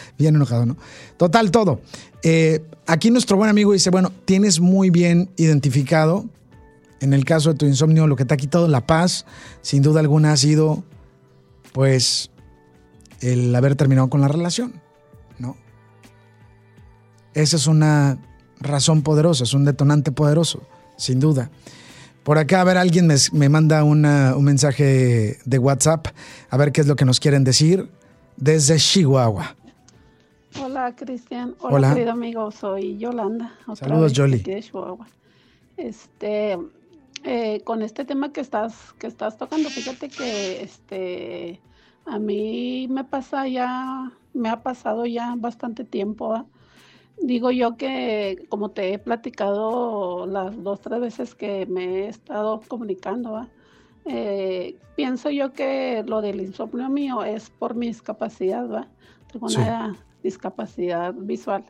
bien 0.18 0.36
enojado, 0.36 0.66
¿no? 0.66 0.76
Total, 1.16 1.50
todo. 1.50 1.80
Eh, 2.22 2.64
aquí 2.86 3.10
nuestro 3.10 3.36
buen 3.36 3.50
amigo 3.50 3.72
dice, 3.72 3.90
bueno, 3.90 4.12
tienes 4.24 4.60
muy 4.60 4.90
bien 4.90 5.30
identificado, 5.36 6.26
en 7.00 7.12
el 7.12 7.24
caso 7.24 7.52
de 7.52 7.58
tu 7.58 7.66
insomnio, 7.66 8.06
lo 8.06 8.16
que 8.16 8.24
te 8.24 8.34
ha 8.34 8.36
quitado 8.36 8.68
la 8.68 8.86
paz, 8.86 9.26
sin 9.62 9.82
duda 9.82 10.00
alguna 10.00 10.32
ha 10.32 10.36
sido, 10.36 10.84
pues, 11.72 12.30
el 13.20 13.54
haber 13.54 13.76
terminado 13.76 14.08
con 14.08 14.20
la 14.20 14.28
relación, 14.28 14.80
¿no? 15.38 15.56
Esa 17.34 17.56
es 17.56 17.66
una 17.66 18.18
razón 18.60 19.02
poderosa, 19.02 19.44
es 19.44 19.54
un 19.54 19.64
detonante 19.64 20.12
poderoso, 20.12 20.62
sin 20.96 21.20
duda. 21.20 21.50
Por 22.22 22.38
acá, 22.38 22.60
a 22.60 22.64
ver, 22.64 22.76
alguien 22.76 23.08
me, 23.32 23.48
manda 23.48 23.84
un 23.84 24.00
mensaje 24.44 25.38
de 25.44 25.58
WhatsApp, 25.58 26.08
a 26.50 26.56
ver 26.56 26.72
qué 26.72 26.80
es 26.80 26.88
lo 26.88 26.96
que 26.96 27.04
nos 27.04 27.20
quieren 27.20 27.44
decir 27.44 27.88
desde 28.36 28.76
Chihuahua. 28.78 29.54
Hola, 30.60 30.94
Cristian. 30.96 31.54
Hola, 31.60 31.94
querido 31.94 32.12
amigo, 32.12 32.50
soy 32.50 32.96
Yolanda. 32.98 33.54
Saludos, 33.74 34.12
Yoli. 34.12 34.38
De 34.38 34.62
Chihuahua. 34.62 35.06
Este, 35.76 36.58
eh, 37.24 37.60
con 37.64 37.82
este 37.82 38.04
tema 38.04 38.32
que 38.32 38.40
estás, 38.40 38.74
que 38.98 39.06
estás 39.06 39.36
tocando, 39.36 39.68
fíjate 39.68 40.08
que 40.08 40.62
este, 40.62 41.60
a 42.06 42.18
mí 42.18 42.86
me 42.88 43.04
pasa 43.04 43.48
ya, 43.48 44.12
me 44.32 44.48
ha 44.48 44.62
pasado 44.62 45.06
ya 45.06 45.34
bastante 45.36 45.84
tiempo. 45.84 46.46
Digo 47.20 47.50
yo 47.50 47.76
que, 47.76 48.46
como 48.48 48.70
te 48.70 48.92
he 48.92 48.98
platicado 48.98 50.26
las 50.26 50.62
dos, 50.62 50.80
tres 50.80 51.00
veces 51.00 51.34
que 51.34 51.66
me 51.66 52.04
he 52.04 52.08
estado 52.08 52.60
comunicando, 52.68 53.48
eh, 54.04 54.78
pienso 54.94 55.30
yo 55.30 55.52
que 55.52 56.04
lo 56.06 56.20
del 56.20 56.40
insomnio 56.40 56.88
mío 56.88 57.24
es 57.24 57.50
por 57.50 57.74
mi 57.74 57.88
discapacidad, 57.88 58.70
¿va? 58.70 58.88
Tengo 59.32 59.46
una 59.46 59.96
discapacidad 60.22 61.14
visual. 61.14 61.64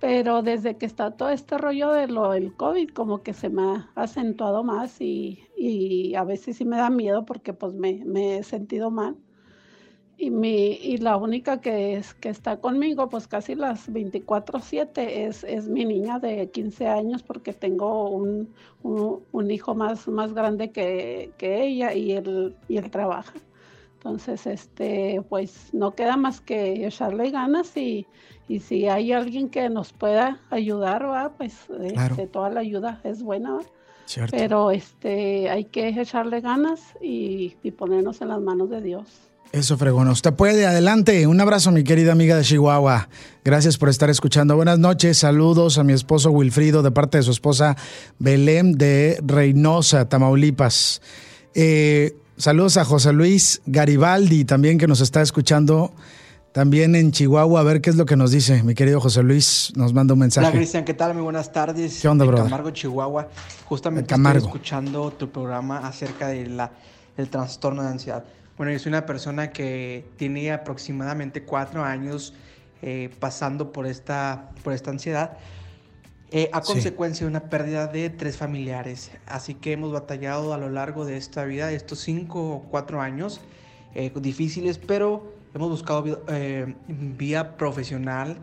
Pero 0.00 0.42
desde 0.42 0.76
que 0.76 0.84
está 0.84 1.12
todo 1.12 1.30
este 1.30 1.56
rollo 1.56 1.90
de 1.92 2.08
lo 2.08 2.32
del 2.32 2.52
COVID, 2.54 2.90
como 2.90 3.22
que 3.22 3.32
se 3.32 3.48
me 3.48 3.62
ha 3.62 3.88
acentuado 3.94 4.62
más 4.62 5.00
y, 5.00 5.44
y 5.56 6.14
a 6.16 6.24
veces 6.24 6.56
sí 6.58 6.64
me 6.66 6.76
da 6.76 6.90
miedo 6.90 7.24
porque 7.24 7.54
pues 7.54 7.72
me, 7.72 8.04
me 8.04 8.38
he 8.38 8.42
sentido 8.42 8.90
mal. 8.90 9.16
Y, 10.16 10.30
mi, 10.30 10.72
y 10.74 10.98
la 10.98 11.16
única 11.16 11.60
que, 11.60 11.94
es, 11.94 12.14
que 12.14 12.28
está 12.28 12.58
conmigo, 12.58 13.08
pues 13.08 13.26
casi 13.26 13.54
las 13.56 13.88
24/7, 13.88 14.92
es, 14.96 15.42
es 15.42 15.68
mi 15.68 15.84
niña 15.84 16.20
de 16.20 16.50
15 16.50 16.86
años 16.86 17.22
porque 17.22 17.52
tengo 17.52 18.10
un, 18.10 18.54
un, 18.82 19.50
hijo 19.50 19.74
más, 19.74 20.06
más 20.06 20.32
grande 20.32 20.70
que, 20.70 21.32
que, 21.36 21.64
ella 21.64 21.92
y 21.94 22.12
él, 22.12 22.54
y 22.68 22.76
él 22.76 22.90
trabaja. 22.90 23.34
Entonces, 23.96 24.46
este, 24.46 25.22
pues 25.28 25.72
no 25.72 25.94
queda 25.94 26.16
más 26.16 26.40
que 26.40 26.86
echarle 26.86 27.30
ganas 27.30 27.76
y, 27.76 28.06
y 28.48 28.60
si 28.60 28.86
hay 28.86 29.12
alguien 29.12 29.48
que 29.48 29.68
nos 29.70 29.92
pueda 29.92 30.40
ayudar, 30.50 31.06
¿va? 31.06 31.32
pues 31.36 31.66
este, 31.82 32.26
toda 32.26 32.50
la 32.50 32.60
ayuda 32.60 33.00
es 33.02 33.22
buena. 33.22 33.58
Pero 34.30 34.70
este, 34.70 35.48
hay 35.48 35.64
que 35.64 35.88
echarle 35.88 36.40
ganas 36.42 36.94
y, 37.00 37.56
y 37.62 37.70
ponernos 37.70 38.20
en 38.20 38.28
las 38.28 38.40
manos 38.40 38.68
de 38.68 38.82
Dios. 38.82 39.33
Eso, 39.54 39.78
fregón. 39.78 40.08
Usted 40.08 40.34
puede, 40.34 40.66
adelante. 40.66 41.28
Un 41.28 41.40
abrazo, 41.40 41.70
mi 41.70 41.84
querida 41.84 42.10
amiga 42.10 42.36
de 42.36 42.42
Chihuahua. 42.42 43.08
Gracias 43.44 43.78
por 43.78 43.88
estar 43.88 44.10
escuchando. 44.10 44.56
Buenas 44.56 44.80
noches. 44.80 45.18
Saludos 45.18 45.78
a 45.78 45.84
mi 45.84 45.92
esposo 45.92 46.32
Wilfrido 46.32 46.82
de 46.82 46.90
parte 46.90 47.18
de 47.18 47.22
su 47.22 47.30
esposa 47.30 47.76
Belém 48.18 48.72
de 48.72 49.16
Reynosa, 49.24 50.08
Tamaulipas. 50.08 51.00
Eh, 51.54 52.16
saludos 52.36 52.78
a 52.78 52.84
José 52.84 53.12
Luis 53.12 53.62
Garibaldi 53.64 54.44
también 54.44 54.76
que 54.76 54.88
nos 54.88 55.00
está 55.00 55.22
escuchando 55.22 55.92
también 56.50 56.96
en 56.96 57.12
Chihuahua. 57.12 57.60
A 57.60 57.62
ver 57.62 57.80
qué 57.80 57.90
es 57.90 57.96
lo 57.96 58.06
que 58.06 58.16
nos 58.16 58.32
dice. 58.32 58.60
Mi 58.64 58.74
querido 58.74 59.00
José 59.00 59.22
Luis 59.22 59.72
nos 59.76 59.92
manda 59.94 60.14
un 60.14 60.18
mensaje. 60.18 60.48
Hola, 60.48 60.56
Cristian. 60.56 60.84
¿Qué 60.84 60.94
tal? 60.94 61.14
Muy 61.14 61.22
buenas 61.22 61.52
tardes. 61.52 62.00
¿Qué 62.02 62.08
onda, 62.08 62.24
bro? 62.24 62.38
Camargo, 62.38 62.70
Chihuahua. 62.72 63.28
Justamente 63.66 64.16
estoy 64.16 64.36
escuchando 64.36 65.12
tu 65.12 65.30
programa 65.30 65.78
acerca 65.86 66.26
del 66.26 66.60
trastorno 67.30 67.84
de 67.84 67.88
ansiedad. 67.90 68.24
Bueno, 68.56 68.70
yo 68.70 68.78
soy 68.78 68.90
una 68.90 69.04
persona 69.04 69.50
que 69.50 70.06
tiene 70.16 70.52
aproximadamente 70.52 71.42
cuatro 71.42 71.82
años 71.82 72.34
eh, 72.82 73.10
pasando 73.18 73.72
por 73.72 73.86
esta, 73.86 74.50
por 74.62 74.72
esta 74.72 74.90
ansiedad. 74.90 75.38
Eh, 76.30 76.50
a 76.52 76.60
consecuencia 76.60 77.26
de 77.26 77.30
una 77.30 77.48
pérdida 77.48 77.88
de 77.88 78.10
tres 78.10 78.36
familiares. 78.36 79.10
Así 79.26 79.54
que 79.54 79.72
hemos 79.72 79.92
batallado 79.92 80.54
a 80.54 80.58
lo 80.58 80.68
largo 80.70 81.04
de 81.04 81.16
esta 81.16 81.44
vida, 81.44 81.66
de 81.66 81.74
estos 81.74 81.98
cinco 82.00 82.56
o 82.56 82.62
cuatro 82.62 83.00
años 83.00 83.40
eh, 83.94 84.12
difíciles, 84.14 84.78
pero 84.78 85.32
hemos 85.52 85.70
buscado 85.70 86.04
vía 86.88 87.56
profesional, 87.56 88.38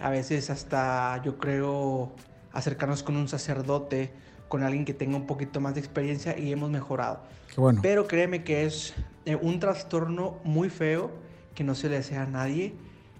a 0.00 0.10
veces 0.10 0.50
hasta 0.50 1.20
yo 1.24 1.38
creo 1.38 2.12
acercarnos 2.52 3.02
con 3.02 3.16
un 3.16 3.28
sacerdote 3.28 4.12
con 4.48 4.62
alguien 4.62 4.84
que 4.84 4.94
tenga 4.94 5.16
un 5.16 5.26
poquito 5.26 5.60
más 5.60 5.74
de 5.74 5.80
experiencia 5.80 6.38
y 6.38 6.52
hemos 6.52 6.70
mejorado. 6.70 7.20
Qué 7.54 7.60
bueno. 7.60 7.80
Pero 7.82 8.06
créeme 8.06 8.44
que 8.44 8.64
es 8.64 8.94
eh, 9.24 9.36
un 9.36 9.60
trastorno 9.60 10.38
muy 10.44 10.70
feo 10.70 11.10
que 11.54 11.64
no 11.64 11.74
se 11.74 11.88
le 11.88 11.96
desea 11.96 12.22
a 12.22 12.26
nadie. 12.26 12.74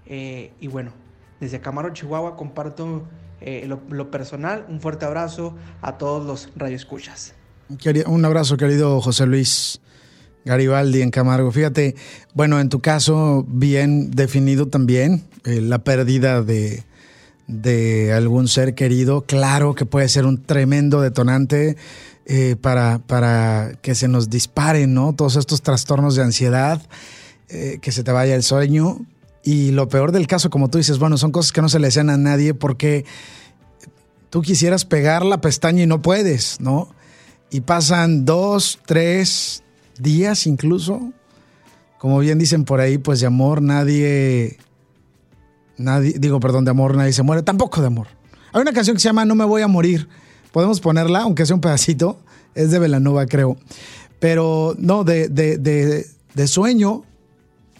Eh, 0.06 0.52
y 0.60 0.68
bueno, 0.68 0.92
desde 1.40 1.60
Camaro, 1.60 1.90
Chihuahua, 1.90 2.36
comparto 2.36 3.06
eh, 3.40 3.64
lo, 3.66 3.80
lo, 3.90 4.10
personal. 4.10 4.64
Un 4.68 4.80
fuerte 4.80 5.04
abrazo 5.04 5.54
a 5.82 5.98
todos 5.98 6.26
los 6.26 6.48
radioescuchas. 6.56 7.34
Un 8.06 8.24
abrazo, 8.24 8.56
querido 8.56 9.00
José 9.00 9.26
Luis. 9.26 9.80
Garibaldi 10.44 11.02
en 11.02 11.10
Camargo. 11.10 11.52
Fíjate, 11.52 11.94
bueno, 12.32 12.58
en 12.58 12.70
tu 12.70 12.80
caso, 12.80 13.44
bien 13.46 14.10
definido 14.10 14.66
también 14.66 15.24
eh, 15.44 15.60
la 15.60 15.84
pérdida 15.84 16.42
de, 16.42 16.84
de, 17.48 18.12
algún 18.12 18.46
ser 18.46 18.74
querido. 18.74 19.22
Claro 19.22 19.74
que 19.74 19.86
puede 19.86 20.08
ser 20.08 20.26
un 20.26 20.42
tremendo 20.42 21.00
detonante 21.00 21.76
eh, 22.26 22.56
para, 22.60 23.00
para, 23.00 23.72
que 23.82 23.94
se 23.94 24.06
nos 24.06 24.30
disparen, 24.30 24.94
¿no? 24.94 25.14
Todos 25.14 25.36
estos 25.36 25.62
trastornos 25.62 26.14
de 26.14 26.22
ansiedad, 26.22 26.80
eh, 27.48 27.78
que 27.82 27.90
se 27.90 28.04
te 28.04 28.12
vaya 28.12 28.36
el 28.36 28.42
sueño. 28.42 28.98
Y 29.42 29.72
lo 29.72 29.88
peor 29.88 30.12
del 30.12 30.26
caso, 30.26 30.50
como 30.50 30.68
tú 30.68 30.78
dices, 30.78 30.98
bueno, 30.98 31.16
son 31.16 31.32
cosas 31.32 31.52
que 31.52 31.62
no 31.62 31.68
se 31.68 31.78
le 31.78 31.88
decían 31.88 32.10
a 32.10 32.16
nadie 32.16 32.54
porque 32.54 33.04
tú 34.30 34.42
quisieras 34.42 34.84
pegar 34.84 35.24
la 35.24 35.40
pestaña 35.40 35.82
y 35.82 35.86
no 35.86 36.02
puedes, 36.02 36.60
¿no? 36.60 36.88
Y 37.50 37.62
pasan 37.62 38.26
dos, 38.26 38.78
tres, 38.84 39.62
días 39.98 40.46
incluso. 40.46 41.12
Como 41.98 42.18
bien 42.20 42.38
dicen 42.38 42.64
por 42.64 42.80
ahí, 42.80 42.98
pues 42.98 43.20
de 43.20 43.26
amor 43.26 43.60
nadie, 43.60 44.58
nadie, 45.78 46.14
digo, 46.18 46.40
perdón, 46.40 46.64
de 46.64 46.70
amor 46.70 46.96
nadie 46.96 47.12
se 47.12 47.22
muere, 47.22 47.42
tampoco 47.42 47.80
de 47.80 47.86
amor. 47.86 48.08
Hay 48.52 48.62
una 48.62 48.72
canción 48.72 48.96
que 48.96 49.00
se 49.00 49.08
llama 49.08 49.24
No 49.24 49.34
me 49.34 49.44
voy 49.44 49.62
a 49.62 49.68
morir. 49.68 50.08
Podemos 50.52 50.80
ponerla, 50.80 51.22
aunque 51.22 51.46
sea 51.46 51.54
un 51.54 51.60
pedacito. 51.60 52.18
Es 52.54 52.70
de 52.70 52.78
Velanova, 52.78 53.26
creo. 53.26 53.56
Pero 54.18 54.74
no, 54.78 55.04
de, 55.04 55.28
de, 55.28 55.58
de, 55.58 56.46
sueño, 56.48 57.04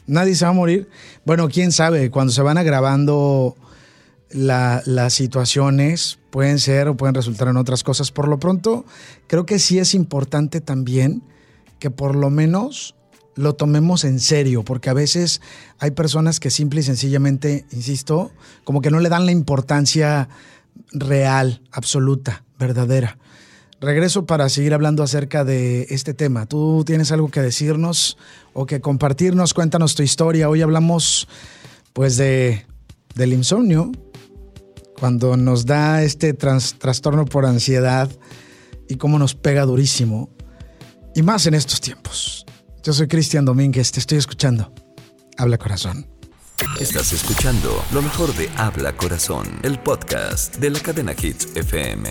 nadie 0.07 0.35
se 0.35 0.45
va 0.45 0.51
a 0.51 0.55
morir. 0.55 0.89
Bueno, 1.25 1.49
quién 1.49 1.73
sabe, 1.73 2.11
cuando 2.11 2.33
se 2.33 2.43
van 2.43 2.59
agravando 2.59 3.57
la, 4.31 4.83
las 4.85 5.15
situaciones, 5.15 6.19
pueden 6.31 6.59
ser 6.59 6.89
o 6.89 6.97
pueden 6.97 7.15
resultar 7.15 7.49
en 7.49 7.57
otras 7.57 7.83
cosas. 7.83 8.13
Por 8.13 8.29
lo 8.29 8.39
pronto, 8.39 8.85
creo 9.27 9.47
que 9.47 9.59
sí 9.59 9.79
es 9.79 9.95
importante 9.95 10.61
también 10.61 11.23
que 11.79 11.91
por 11.91 12.15
lo 12.15 12.31
menos 12.31 12.95
lo 13.39 13.55
tomemos 13.55 14.05
en 14.05 14.19
serio, 14.19 14.65
porque 14.65 14.91
a 14.91 14.95
veces 14.95 15.41
hay 15.79 15.93
personas 15.93 16.41
que 16.41 16.51
simple 16.51 16.81
y 16.81 16.83
sencillamente, 16.83 17.65
insisto, 17.71 18.33
como 18.65 18.81
que 18.81 18.91
no 18.91 18.99
le 18.99 19.09
dan 19.09 19.27
la 19.27 19.33
importancia 19.33 20.29
real, 20.91 21.63
absoluta, 21.71 22.45
verdadera. 22.59 23.17
Regreso 23.81 24.27
para 24.27 24.49
seguir 24.49 24.75
hablando 24.75 25.05
acerca 25.05 25.45
de 25.45 25.87
este 25.91 26.15
tema. 26.15 26.47
¿Tú 26.47 26.83
tienes 26.85 27.13
algo 27.13 27.29
que 27.29 27.41
decirnos 27.41 28.19
o 28.55 28.67
que 28.67 28.81
compartirnos? 28.81 29.55
Cuéntanos 29.55 29.95
tu 29.95 30.03
historia. 30.03 30.49
Hoy 30.49 30.63
hablamos 30.63 31.29
pues 31.93 32.17
de 32.17 32.67
del 33.15 33.33
insomnio, 33.33 33.93
cuando 34.99 35.37
nos 35.37 35.67
da 35.67 36.03
este 36.03 36.35
trastorno 36.35 37.25
por 37.25 37.47
ansiedad 37.47 38.11
y 38.89 38.97
cómo 38.97 39.19
nos 39.19 39.35
pega 39.35 39.65
durísimo 39.65 40.31
y 41.15 41.23
más 41.23 41.47
en 41.47 41.55
estos 41.55 41.81
tiempos. 41.81 42.47
Yo 42.89 42.95
soy 42.95 43.07
Cristian 43.07 43.45
Domínguez, 43.45 43.93
te 43.93 44.01
estoy 44.01 44.17
escuchando. 44.17 44.73
Habla 45.37 45.59
Corazón. 45.59 46.07
Estás 46.81 47.13
escuchando 47.13 47.85
lo 47.93 48.01
mejor 48.01 48.35
de 48.35 48.49
Habla 48.57 48.97
Corazón, 48.97 49.47
el 49.63 49.79
podcast 49.79 50.57
de 50.57 50.71
la 50.71 50.81
cadena 50.81 51.13
Hits 51.13 51.49
FM. 51.55 52.09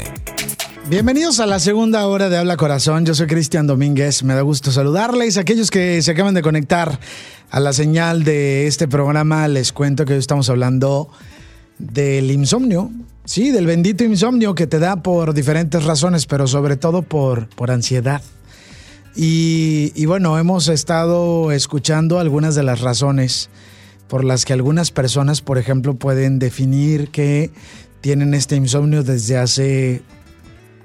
Bienvenidos 0.87 1.39
a 1.39 1.47
la 1.47 1.59
segunda 1.59 2.05
hora 2.05 2.29
de 2.29 2.37
Habla 2.37 2.57
Corazón. 2.57 3.07
Yo 3.07 3.15
soy 3.15 3.25
Cristian 3.25 3.65
Domínguez. 3.65 4.21
Me 4.21 4.35
da 4.35 4.41
gusto 4.41 4.71
saludarles. 4.71 5.37
Aquellos 5.37 5.71
que 5.71 5.99
se 6.03 6.11
acaban 6.11 6.35
de 6.35 6.43
conectar 6.43 6.99
a 7.49 7.59
la 7.59 7.73
señal 7.73 8.23
de 8.23 8.67
este 8.67 8.87
programa, 8.87 9.47
les 9.47 9.73
cuento 9.73 10.05
que 10.05 10.13
hoy 10.13 10.19
estamos 10.19 10.47
hablando 10.47 11.09
del 11.79 12.29
insomnio. 12.29 12.91
Sí, 13.25 13.49
del 13.49 13.65
bendito 13.65 14.03
insomnio 14.03 14.53
que 14.53 14.67
te 14.67 14.77
da 14.77 15.01
por 15.01 15.33
diferentes 15.33 15.85
razones, 15.85 16.27
pero 16.27 16.45
sobre 16.45 16.77
todo 16.77 17.01
por, 17.01 17.49
por 17.49 17.71
ansiedad. 17.71 18.21
Y, 19.19 20.05
bueno, 20.05 20.37
hemos 20.37 20.67
estado 20.67 21.51
escuchando 21.51 22.19
algunas 22.19 22.53
de 22.53 22.61
las 22.61 22.81
razones 22.81 23.49
por 24.07 24.23
las 24.23 24.45
que 24.45 24.53
algunas 24.53 24.91
personas, 24.91 25.41
por 25.41 25.57
ejemplo, 25.57 25.95
pueden 25.95 26.37
definir 26.37 27.09
que 27.09 27.49
tienen 27.99 28.35
este 28.35 28.55
insomnio 28.55 29.01
desde 29.01 29.39
hace 29.39 30.03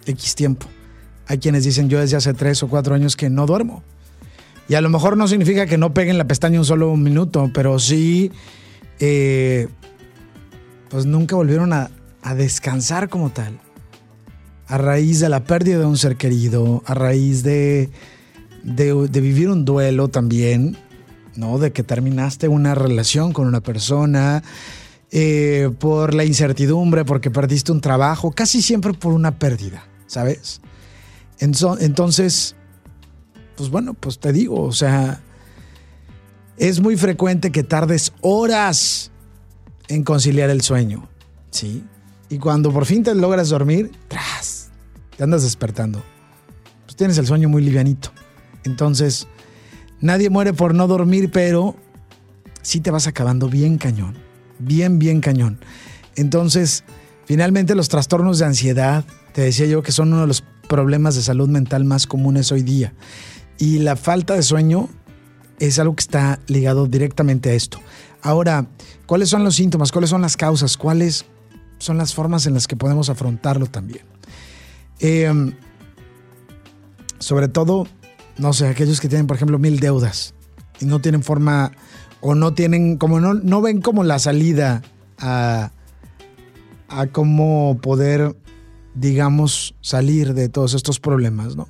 X 0.06 0.34
tiempo. 0.34 0.66
Hay 1.26 1.38
quienes 1.38 1.64
dicen 1.64 1.90
yo 1.90 2.00
desde 2.00 2.16
hace 2.16 2.32
tres 2.32 2.62
o 2.62 2.68
cuatro 2.68 2.94
años 2.94 3.16
que 3.16 3.28
no 3.28 3.44
duermo. 3.44 3.82
Y 4.66 4.76
a 4.76 4.80
lo 4.80 4.88
mejor 4.88 5.18
no 5.18 5.28
significa 5.28 5.66
que 5.66 5.76
no 5.76 5.92
peguen 5.92 6.16
la 6.16 6.24
pestaña 6.24 6.58
un 6.58 6.64
solo 6.64 6.96
minuto, 6.96 7.50
pero 7.52 7.78
sí, 7.78 8.32
eh, 8.98 9.68
pues 10.88 11.04
nunca 11.04 11.36
volvieron 11.36 11.74
a, 11.74 11.90
a 12.22 12.34
descansar 12.34 13.10
como 13.10 13.28
tal. 13.28 13.60
A 14.68 14.78
raíz 14.78 15.20
de 15.20 15.28
la 15.28 15.44
pérdida 15.44 15.80
de 15.80 15.84
un 15.84 15.98
ser 15.98 16.16
querido, 16.16 16.82
a 16.86 16.94
raíz 16.94 17.42
de 17.42 17.90
de, 18.62 19.20
vivir 19.20 19.50
un 19.50 19.64
duelo 19.64 20.08
también, 20.08 20.76
¿no? 21.36 21.58
De 21.58 21.72
que 21.72 21.82
terminaste 21.82 22.48
una 22.48 22.74
relación 22.74 23.32
con 23.32 23.46
una 23.46 23.60
persona, 23.60 24.42
eh, 25.10 25.70
por 25.78 26.14
la 26.14 26.24
incertidumbre, 26.24 27.04
porque 27.04 27.30
perdiste 27.30 27.72
un 27.72 27.80
trabajo, 27.80 28.32
casi 28.32 28.62
siempre 28.62 28.92
por 28.92 29.12
una 29.12 29.38
pérdida, 29.38 29.84
¿sabes? 30.06 30.60
Entonces, 31.38 32.54
pues 33.56 33.68
bueno, 33.68 33.94
pues 33.94 34.20
te 34.20 34.32
digo, 34.32 34.62
o 34.62 34.72
sea, 34.72 35.20
es 36.56 36.80
muy 36.80 36.96
frecuente 36.96 37.50
que 37.50 37.64
tardes 37.64 38.12
horas 38.20 39.10
en 39.88 40.04
conciliar 40.04 40.50
el 40.50 40.62
sueño, 40.62 41.08
¿sí? 41.50 41.84
Y 42.28 42.38
cuando 42.38 42.72
por 42.72 42.86
fin 42.86 43.02
te 43.02 43.14
logras 43.14 43.48
dormir, 43.48 43.90
tras, 44.08 44.70
te 45.16 45.24
andas 45.24 45.42
despertando. 45.42 46.02
Pues 46.86 46.96
tienes 46.96 47.18
el 47.18 47.26
sueño 47.26 47.48
muy 47.48 47.62
livianito. 47.62 48.10
Entonces, 48.64 49.26
nadie 50.00 50.30
muere 50.30 50.52
por 50.52 50.74
no 50.74 50.86
dormir, 50.86 51.30
pero 51.32 51.76
sí 52.62 52.80
te 52.80 52.90
vas 52.90 53.06
acabando 53.06 53.48
bien 53.48 53.78
cañón, 53.78 54.14
bien, 54.58 54.98
bien 54.98 55.20
cañón. 55.20 55.58
Entonces, 56.16 56.84
finalmente 57.24 57.74
los 57.74 57.88
trastornos 57.88 58.38
de 58.38 58.46
ansiedad, 58.46 59.04
te 59.32 59.42
decía 59.42 59.66
yo 59.66 59.82
que 59.82 59.92
son 59.92 60.12
uno 60.12 60.22
de 60.22 60.26
los 60.26 60.44
problemas 60.68 61.14
de 61.14 61.22
salud 61.22 61.48
mental 61.48 61.84
más 61.84 62.06
comunes 62.06 62.52
hoy 62.52 62.62
día. 62.62 62.94
Y 63.58 63.78
la 63.78 63.96
falta 63.96 64.34
de 64.34 64.42
sueño 64.42 64.88
es 65.58 65.78
algo 65.78 65.94
que 65.94 66.00
está 66.00 66.40
ligado 66.46 66.86
directamente 66.86 67.50
a 67.50 67.54
esto. 67.54 67.78
Ahora, 68.22 68.66
¿cuáles 69.06 69.28
son 69.28 69.44
los 69.44 69.56
síntomas? 69.56 69.92
¿Cuáles 69.92 70.10
son 70.10 70.22
las 70.22 70.36
causas? 70.36 70.76
¿Cuáles 70.76 71.26
son 71.78 71.98
las 71.98 72.14
formas 72.14 72.46
en 72.46 72.54
las 72.54 72.66
que 72.66 72.76
podemos 72.76 73.08
afrontarlo 73.08 73.66
también? 73.66 74.04
Em, 75.00 75.54
sobre 77.18 77.48
todo, 77.48 77.86
no 78.38 78.52
sé, 78.52 78.68
aquellos 78.68 79.00
que 79.00 79.08
tienen, 79.08 79.26
por 79.26 79.36
ejemplo, 79.36 79.58
mil 79.58 79.80
deudas 79.80 80.34
y 80.80 80.86
no 80.86 81.00
tienen 81.00 81.22
forma 81.22 81.72
o 82.20 82.34
no 82.34 82.54
tienen, 82.54 82.96
como 82.96 83.20
no, 83.20 83.34
no 83.34 83.60
ven 83.60 83.80
como 83.80 84.04
la 84.04 84.18
salida 84.18 84.82
a, 85.18 85.72
a 86.88 87.06
cómo 87.08 87.78
poder, 87.82 88.36
digamos, 88.94 89.74
salir 89.80 90.34
de 90.34 90.48
todos 90.48 90.74
estos 90.74 91.00
problemas, 91.00 91.56
¿no? 91.56 91.68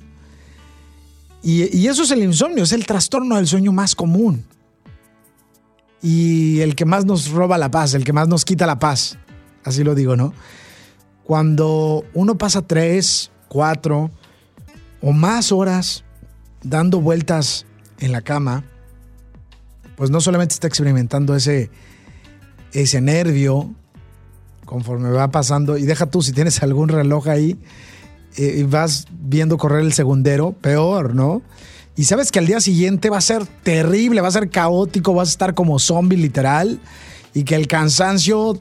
Y, 1.41 1.75
y, 1.77 1.87
eso 1.87 2.03
es 2.03 2.11
el 2.11 2.23
insomnio, 2.23 2.63
es 2.63 2.71
el 2.71 2.85
trastorno 2.85 3.35
del 3.35 3.47
sueño 3.47 3.73
más 3.73 3.95
común. 3.95 4.45
Y 6.01 6.61
el 6.61 6.75
que 6.75 6.85
más 6.85 7.03
nos 7.03 7.31
roba 7.31 7.57
la 7.57 7.69
paz, 7.69 7.93
el 7.95 8.05
que 8.05 8.13
más 8.13 8.29
nos 8.29 8.45
quita 8.45 8.65
la 8.65 8.79
paz. 8.79 9.17
Así 9.65 9.83
lo 9.83 9.93
digo, 9.93 10.15
¿no? 10.15 10.33
Cuando 11.25 12.05
uno 12.13 12.37
pasa 12.37 12.61
tres, 12.61 13.31
cuatro 13.49 14.09
o 15.01 15.11
más 15.11 15.51
horas 15.51 16.05
dando 16.63 17.01
vueltas 17.01 17.65
en 17.99 18.11
la 18.11 18.21
cama, 18.21 18.65
pues 19.95 20.09
no 20.09 20.21
solamente 20.21 20.53
está 20.53 20.67
experimentando 20.67 21.35
ese, 21.35 21.69
ese 22.71 23.01
nervio 23.01 23.73
conforme 24.65 25.11
va 25.11 25.29
pasando, 25.29 25.77
y 25.77 25.83
deja 25.83 26.07
tú 26.07 26.21
si 26.21 26.31
tienes 26.31 26.63
algún 26.63 26.89
reloj 26.89 27.27
ahí 27.27 27.59
eh, 28.37 28.55
y 28.59 28.63
vas 28.63 29.05
viendo 29.11 29.57
correr 29.57 29.81
el 29.81 29.93
segundero, 29.93 30.53
peor, 30.53 31.13
¿no? 31.13 31.41
Y 31.95 32.05
sabes 32.05 32.31
que 32.31 32.39
al 32.39 32.47
día 32.47 32.59
siguiente 32.59 33.09
va 33.11 33.17
a 33.17 33.21
ser 33.21 33.45
terrible, 33.45 34.21
va 34.21 34.29
a 34.29 34.31
ser 34.31 34.49
caótico, 34.49 35.13
vas 35.13 35.27
a 35.27 35.31
estar 35.31 35.53
como 35.53 35.77
zombie 35.77 36.17
literal, 36.17 36.79
y 37.35 37.43
que 37.43 37.55
el 37.55 37.67
cansancio 37.67 38.57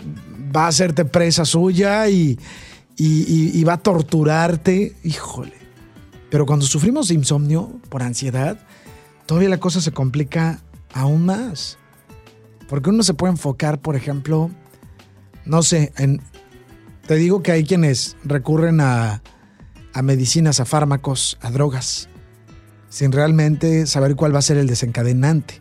va 0.55 0.65
a 0.65 0.69
hacerte 0.69 1.05
presa 1.05 1.45
suya 1.45 2.09
y, 2.09 2.39
y 2.97 3.65
va 3.65 3.75
a 3.75 3.79
torturarte. 3.79 4.95
Híjole. 5.05 5.62
Pero 6.33 6.47
cuando 6.47 6.65
sufrimos 6.65 7.09
de 7.09 7.15
insomnio 7.15 7.79
por 7.91 8.03
ansiedad, 8.03 8.59
todavía 9.27 9.51
la 9.51 9.61
cosa 9.61 9.83
se 9.83 9.93
complica 9.93 10.61
aún 10.95 11.27
más. 11.27 11.77
Porque 12.71 12.89
uno 12.89 13.03
se 13.03 13.13
puede 13.13 13.33
enfocar, 13.33 13.83
por 13.83 13.97
ejemplo, 13.97 14.51
no 15.45 15.63
sé, 15.63 15.93
en, 15.99 16.23
te 17.07 17.17
digo 17.17 17.43
que 17.43 17.53
hay 17.53 17.65
quienes 17.65 18.17
recurren 18.25 18.81
a, 18.81 19.23
a 19.93 20.01
medicinas, 20.01 20.59
a 20.59 20.65
fármacos, 20.65 21.37
a 21.43 21.51
drogas, 21.51 22.09
sin 22.89 23.13
realmente 23.13 23.87
saber 23.87 24.17
cuál 24.17 24.35
va 24.35 24.39
a 24.39 24.43
ser 24.43 24.57
el 24.57 24.67
desencadenante 24.67 25.61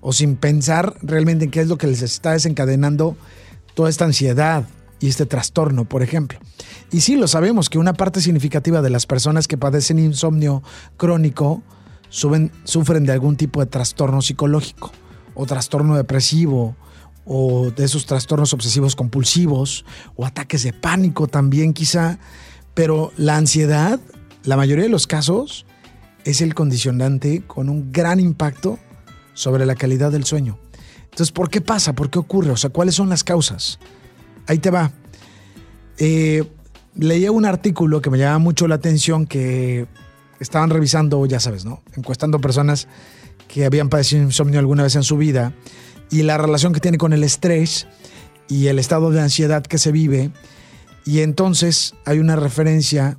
o 0.00 0.12
sin 0.12 0.34
pensar 0.34 0.96
realmente 1.00 1.44
en 1.44 1.52
qué 1.52 1.60
es 1.60 1.68
lo 1.68 1.78
que 1.78 1.86
les 1.86 2.02
está 2.02 2.32
desencadenando 2.32 3.16
toda 3.74 3.88
esta 3.88 4.04
ansiedad 4.04 4.64
y 5.00 5.08
este 5.08 5.26
trastorno, 5.26 5.84
por 5.84 6.02
ejemplo. 6.02 6.38
Y 6.90 7.00
sí, 7.00 7.16
lo 7.16 7.28
sabemos 7.28 7.68
que 7.68 7.78
una 7.78 7.94
parte 7.94 8.20
significativa 8.20 8.82
de 8.82 8.90
las 8.90 9.06
personas 9.06 9.46
que 9.46 9.58
padecen 9.58 9.98
insomnio 9.98 10.62
crónico 10.96 11.62
sufren 12.10 12.50
de 13.04 13.12
algún 13.12 13.36
tipo 13.36 13.60
de 13.60 13.66
trastorno 13.66 14.22
psicológico 14.22 14.92
o 15.34 15.46
trastorno 15.46 15.96
depresivo 15.96 16.76
o 17.24 17.70
de 17.70 17.84
esos 17.84 18.06
trastornos 18.06 18.54
obsesivos 18.54 18.96
compulsivos 18.96 19.84
o 20.16 20.24
ataques 20.24 20.62
de 20.62 20.72
pánico 20.72 21.26
también 21.26 21.74
quizá, 21.74 22.18
pero 22.72 23.12
la 23.18 23.36
ansiedad, 23.36 24.00
la 24.44 24.56
mayoría 24.56 24.84
de 24.84 24.90
los 24.90 25.06
casos, 25.06 25.66
es 26.24 26.40
el 26.40 26.54
condicionante 26.54 27.42
con 27.46 27.68
un 27.68 27.92
gran 27.92 28.18
impacto 28.18 28.78
sobre 29.34 29.66
la 29.66 29.74
calidad 29.74 30.10
del 30.10 30.24
sueño. 30.24 30.58
Entonces, 31.04 31.30
¿por 31.30 31.50
qué 31.50 31.60
pasa? 31.60 31.92
¿Por 31.92 32.10
qué 32.10 32.18
ocurre? 32.18 32.50
O 32.50 32.56
sea, 32.56 32.70
¿cuáles 32.70 32.94
son 32.94 33.08
las 33.08 33.24
causas? 33.24 33.78
Ahí 34.48 34.58
te 34.58 34.70
va. 34.70 34.90
Eh, 35.98 36.42
leía 36.96 37.30
un 37.30 37.44
artículo 37.44 38.00
que 38.00 38.10
me 38.10 38.18
llamaba 38.18 38.38
mucho 38.38 38.66
la 38.66 38.76
atención 38.76 39.26
que 39.26 39.86
estaban 40.40 40.70
revisando, 40.70 41.24
ya 41.26 41.38
sabes, 41.38 41.64
¿no? 41.64 41.82
Encuestando 41.96 42.40
personas 42.40 42.88
que 43.46 43.66
habían 43.66 43.90
padecido 43.90 44.22
insomnio 44.22 44.58
alguna 44.58 44.82
vez 44.82 44.96
en 44.96 45.02
su 45.02 45.18
vida 45.18 45.52
y 46.10 46.22
la 46.22 46.38
relación 46.38 46.72
que 46.72 46.80
tiene 46.80 46.96
con 46.96 47.12
el 47.12 47.24
estrés 47.24 47.86
y 48.48 48.68
el 48.68 48.78
estado 48.78 49.10
de 49.10 49.20
ansiedad 49.20 49.62
que 49.62 49.76
se 49.76 49.92
vive. 49.92 50.30
Y 51.04 51.20
entonces 51.20 51.94
hay 52.06 52.18
una 52.18 52.36
referencia 52.36 53.18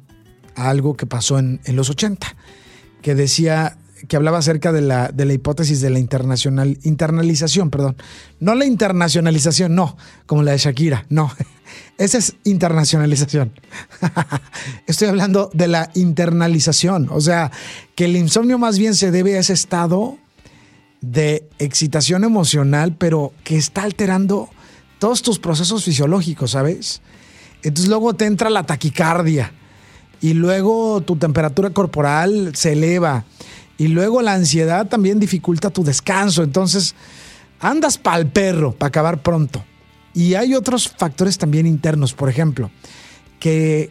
a 0.56 0.70
algo 0.70 0.98
que 0.98 1.06
pasó 1.06 1.38
en, 1.38 1.62
en 1.66 1.76
los 1.76 1.92
80, 1.92 2.36
que 3.04 3.14
decía 3.14 3.78
que 4.08 4.16
hablaba 4.16 4.38
acerca 4.38 4.72
de 4.72 4.82
la, 4.82 5.10
de 5.10 5.26
la 5.26 5.34
hipótesis 5.34 5.82
de 5.82 5.90
la 5.90 6.00
internacional, 6.00 6.78
internalización, 6.84 7.70
perdón. 7.70 7.96
No 8.40 8.56
la 8.56 8.66
internacionalización, 8.66 9.76
no, 9.76 9.98
como 10.26 10.44
la 10.44 10.52
de 10.52 10.58
Shakira, 10.58 11.06
no. 11.10 11.32
Esa 11.98 12.18
es 12.18 12.36
internacionalización. 12.46 13.52
Estoy 14.88 15.10
hablando 15.10 15.50
de 15.54 15.68
la 15.68 15.92
internalización, 15.94 17.10
o 17.12 17.22
sea, 17.22 17.52
que 17.96 18.06
el 18.06 18.16
insomnio 18.16 18.58
más 18.58 18.80
bien 18.80 18.96
se 18.96 19.12
debe 19.12 19.36
a 19.36 19.40
ese 19.40 19.54
estado 19.54 20.18
de 21.02 21.48
excitación 21.60 22.24
emocional, 22.24 22.96
pero 22.98 23.34
que 23.44 23.58
está 23.58 23.84
alterando 23.84 24.50
todos 24.98 25.22
tus 25.22 25.40
procesos 25.40 25.84
fisiológicos, 25.84 26.52
¿sabes? 26.52 27.02
Entonces 27.64 27.90
luego 27.90 28.14
te 28.14 28.26
entra 28.26 28.50
la 28.50 28.64
taquicardia 28.64 29.54
y 30.22 30.34
luego 30.34 31.02
tu 31.02 31.16
temperatura 31.16 31.70
corporal 31.70 32.52
se 32.56 32.74
eleva 32.74 33.26
y 33.80 33.88
luego 33.88 34.22
la 34.22 34.34
ansiedad 34.34 34.88
también 34.88 35.20
dificulta 35.20 35.70
tu 35.70 35.86
descanso. 35.86 36.44
Entonces, 36.44 36.96
andas 37.62 37.98
pa'l 37.98 38.28
perro 38.28 38.74
para 38.74 38.90
acabar 38.90 39.24
pronto. 39.24 39.64
Y 40.14 40.34
hay 40.34 40.54
otros 40.54 40.90
factores 40.90 41.38
también 41.38 41.66
internos, 41.66 42.14
por 42.14 42.28
ejemplo, 42.30 42.72
que, 43.40 43.90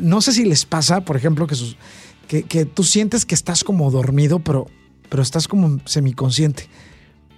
no 0.00 0.22
sé 0.22 0.32
si 0.32 0.46
les 0.46 0.64
pasa, 0.64 1.02
por 1.02 1.16
ejemplo, 1.18 1.46
que, 1.46 2.44
que, 2.44 2.64
tú 2.64 2.82
sientes 2.82 3.26
que 3.26 3.34
estás 3.34 3.62
como 3.62 3.90
dormido, 3.90 4.38
pero, 4.38 4.68
pero 5.10 5.22
estás 5.22 5.46
como 5.46 5.80
semiconsciente. 5.84 6.66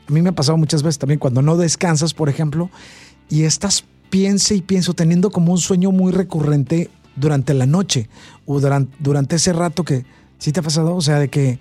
A 0.08 0.12
mí 0.12 0.22
me 0.22 0.28
ha 0.28 0.34
pasado 0.34 0.56
muchas 0.56 0.84
veces 0.84 1.00
también 1.00 1.18
cuando 1.18 1.42
no 1.42 1.56
descansas, 1.56 2.14
por 2.14 2.28
ejemplo, 2.28 2.70
y 3.28 3.42
estás 3.42 3.84
piense 4.08 4.54
y 4.54 4.62
pienso 4.62 4.94
teniendo 4.94 5.30
como 5.30 5.50
un 5.50 5.58
sueño 5.58 5.90
muy 5.90 6.12
recurrente 6.12 6.90
durante 7.16 7.54
la 7.54 7.66
noche 7.66 8.08
o 8.46 8.60
durante, 8.60 8.94
durante 9.00 9.36
ese 9.36 9.52
rato 9.52 9.82
que 9.84 10.04
sí 10.38 10.52
te 10.52 10.60
ha 10.60 10.62
pasado, 10.62 10.94
o 10.94 11.00
sea, 11.00 11.18
de 11.18 11.28
que 11.28 11.58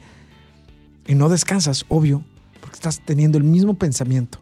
y 1.07 1.15
no 1.15 1.29
descansas, 1.29 1.85
obvio, 1.89 2.23
porque 2.59 2.75
estás 2.75 3.01
teniendo 3.05 3.37
el 3.37 3.43
mismo 3.43 3.75
pensamiento. 3.75 4.39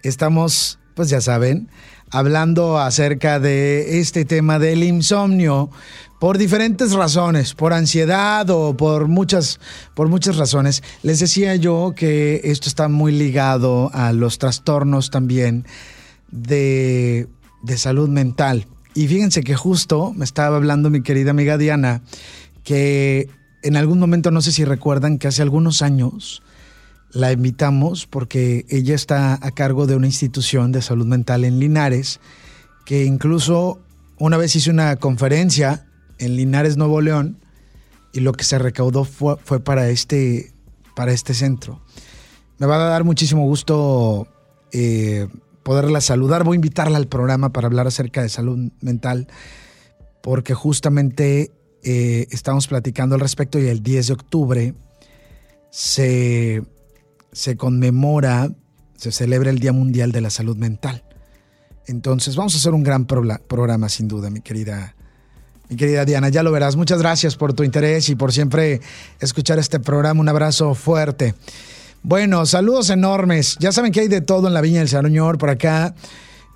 estamos, 0.05 0.79
pues 0.95 1.09
ya 1.09 1.21
saben, 1.21 1.69
hablando 2.11 2.79
acerca 2.79 3.41
de 3.41 4.01
este 4.01 4.25
tema 4.25 4.59
del 4.59 4.85
insomnio 4.85 5.71
por 6.19 6.39
diferentes 6.39 6.93
razones, 6.93 7.55
por 7.55 7.73
ansiedad 7.73 8.49
o 8.51 8.77
por 8.77 9.09
muchas, 9.09 9.61
por 9.95 10.09
muchas 10.09 10.37
razones. 10.37 10.83
Les 11.03 11.21
decía 11.21 11.57
yo 11.57 11.93
que 11.95 12.41
esto 12.45 12.69
está 12.69 12.89
muy 12.89 13.13
ligado 13.13 13.91
a 13.93 14.13
los 14.13 14.39
trastornos 14.39 15.11
también 15.11 15.67
de, 16.31 17.29
de 17.63 17.79
salud 17.79 18.09
mental. 18.09 18.67
Y 18.95 19.09
fíjense 19.09 19.43
que 19.43 19.57
justo 19.57 20.13
me 20.15 20.25
estaba 20.25 20.57
hablando 20.57 20.89
mi 20.89 21.03
querida 21.03 21.33
amiga 21.33 21.59
Diana 21.59 22.03
que 22.65 23.29
en 23.63 23.77
algún 23.77 23.99
momento, 23.99 24.31
no 24.31 24.41
sé 24.41 24.53
si 24.53 24.65
recuerdan, 24.65 25.19
que 25.19 25.29
hace 25.29 25.43
algunos 25.43 25.83
años 25.83 26.43
la 27.13 27.33
invitamos 27.33 28.07
porque 28.07 28.67
ella 28.69 28.95
está 28.95 29.35
a 29.35 29.51
cargo 29.51 29.87
de 29.87 29.97
una 29.97 30.07
institución 30.07 30.73
de 30.73 30.83
salud 30.83 31.07
mental 31.07 31.45
en 31.45 31.59
Linares, 31.59 32.21
que 32.85 33.05
incluso 33.05 33.81
una 34.19 34.37
vez 34.37 34.57
hizo 34.57 34.71
una 34.71 34.97
conferencia 34.97 35.87
en 36.19 36.37
Linares, 36.37 36.77
Nuevo 36.77 37.01
León, 37.01 37.39
y 38.13 38.21
lo 38.21 38.33
que 38.33 38.45
se 38.45 38.59
recaudó 38.59 39.05
fue, 39.05 39.37
para, 39.61 39.91
este, 39.91 40.53
para 40.95 41.13
este 41.13 41.35
centro. 41.35 41.83
Me 42.59 42.67
va 42.67 42.77
a 42.77 42.89
dar 42.89 43.05
muchísimo 43.05 43.45
gusto 43.45 44.27
eh, 44.73 45.29
poderla 45.63 46.01
saludar. 46.01 46.45
Voy 46.45 46.55
a 46.55 46.57
invitarla 46.57 46.97
al 46.97 47.09
programa 47.09 47.53
para 47.53 47.67
hablar 47.67 47.87
acerca 47.87 48.23
de 48.23 48.31
salud 48.31 48.71
mental, 48.81 49.29
porque 50.23 50.55
justamente 50.55 51.51
eh, 51.83 52.27
estamos 52.31 52.69
platicando 52.69 53.15
al 53.15 53.21
respecto 53.21 53.59
y 53.59 53.67
el 53.69 53.83
10 53.83 54.07
de 54.07 54.13
octubre 54.13 54.75
se 55.71 56.63
se 57.37 57.55
conmemora, 57.59 58.51
se 58.97 59.13
celebra 59.13 59.51
el 59.51 59.59
Día 59.59 59.71
Mundial 59.71 60.11
de 60.11 60.23
la 60.23 60.31
Salud 60.31 60.57
Mental. 60.57 61.05
Entonces 61.87 62.35
vamos 62.35 62.55
a 62.55 62.57
hacer 62.57 62.73
un 62.73 62.83
gran 62.83 63.05
programa 63.05 63.91
sin 63.91 64.09
duda, 64.09 64.31
mi 64.31 64.41
querida, 64.41 64.97
mi 65.69 65.77
querida 65.77 66.07
Diana. 66.07 66.31
Ya 66.31 66.43
lo 66.43 66.51
verás. 66.51 66.77
Muchas 66.77 66.99
gracias 66.99 67.37
por 67.37 67.53
tu 67.53 67.63
interés 67.63 68.09
y 68.09 68.15
por 68.15 68.33
siempre 68.33 68.81
escuchar 69.21 69.59
este 69.59 69.79
programa. 69.81 70.19
Un 70.19 70.31
abrazo 70.31 70.75
fuerte. 70.75 71.35
Bueno, 72.03 72.47
saludos 72.47 72.89
enormes. 72.89 73.59
Ya 73.61 73.71
saben 73.71 73.93
que 73.93 74.01
hay 74.01 74.09
de 74.09 74.23
todo 74.23 74.49
en 74.49 74.55
la 74.55 74.63
Viña 74.63 74.79
del 74.79 74.89
Señor 74.89 75.37
por 75.37 75.51
acá. 75.51 75.95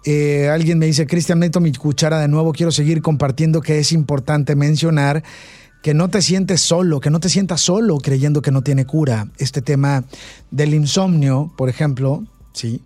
Eh, 0.07 0.49
alguien 0.49 0.79
me 0.79 0.87
dice, 0.87 1.07
Cristian, 1.07 1.39
meto 1.39 1.61
mi 1.61 1.75
cuchara 1.75 2.19
de 2.21 2.29
nuevo. 2.29 2.53
Quiero 2.53 2.73
seguir 2.73 3.03
compartiendo 3.03 3.61
que 3.61 3.81
es 3.81 3.93
importante 3.93 4.57
mencionar 4.57 5.23
que 5.83 5.95
no 5.95 6.09
te 6.09 6.23
sientes 6.23 6.61
solo, 6.61 7.01
que 7.01 7.11
no 7.11 7.21
te 7.21 7.29
sientas 7.29 7.61
solo 7.61 7.99
creyendo 7.99 8.43
que 8.43 8.51
no 8.51 8.63
tiene 8.63 8.87
cura. 8.87 9.29
Este 9.39 9.63
tema 9.63 10.05
del 10.51 10.75
insomnio, 10.75 11.53
por 11.57 11.69
ejemplo, 11.69 12.25
¿sí? 12.53 12.83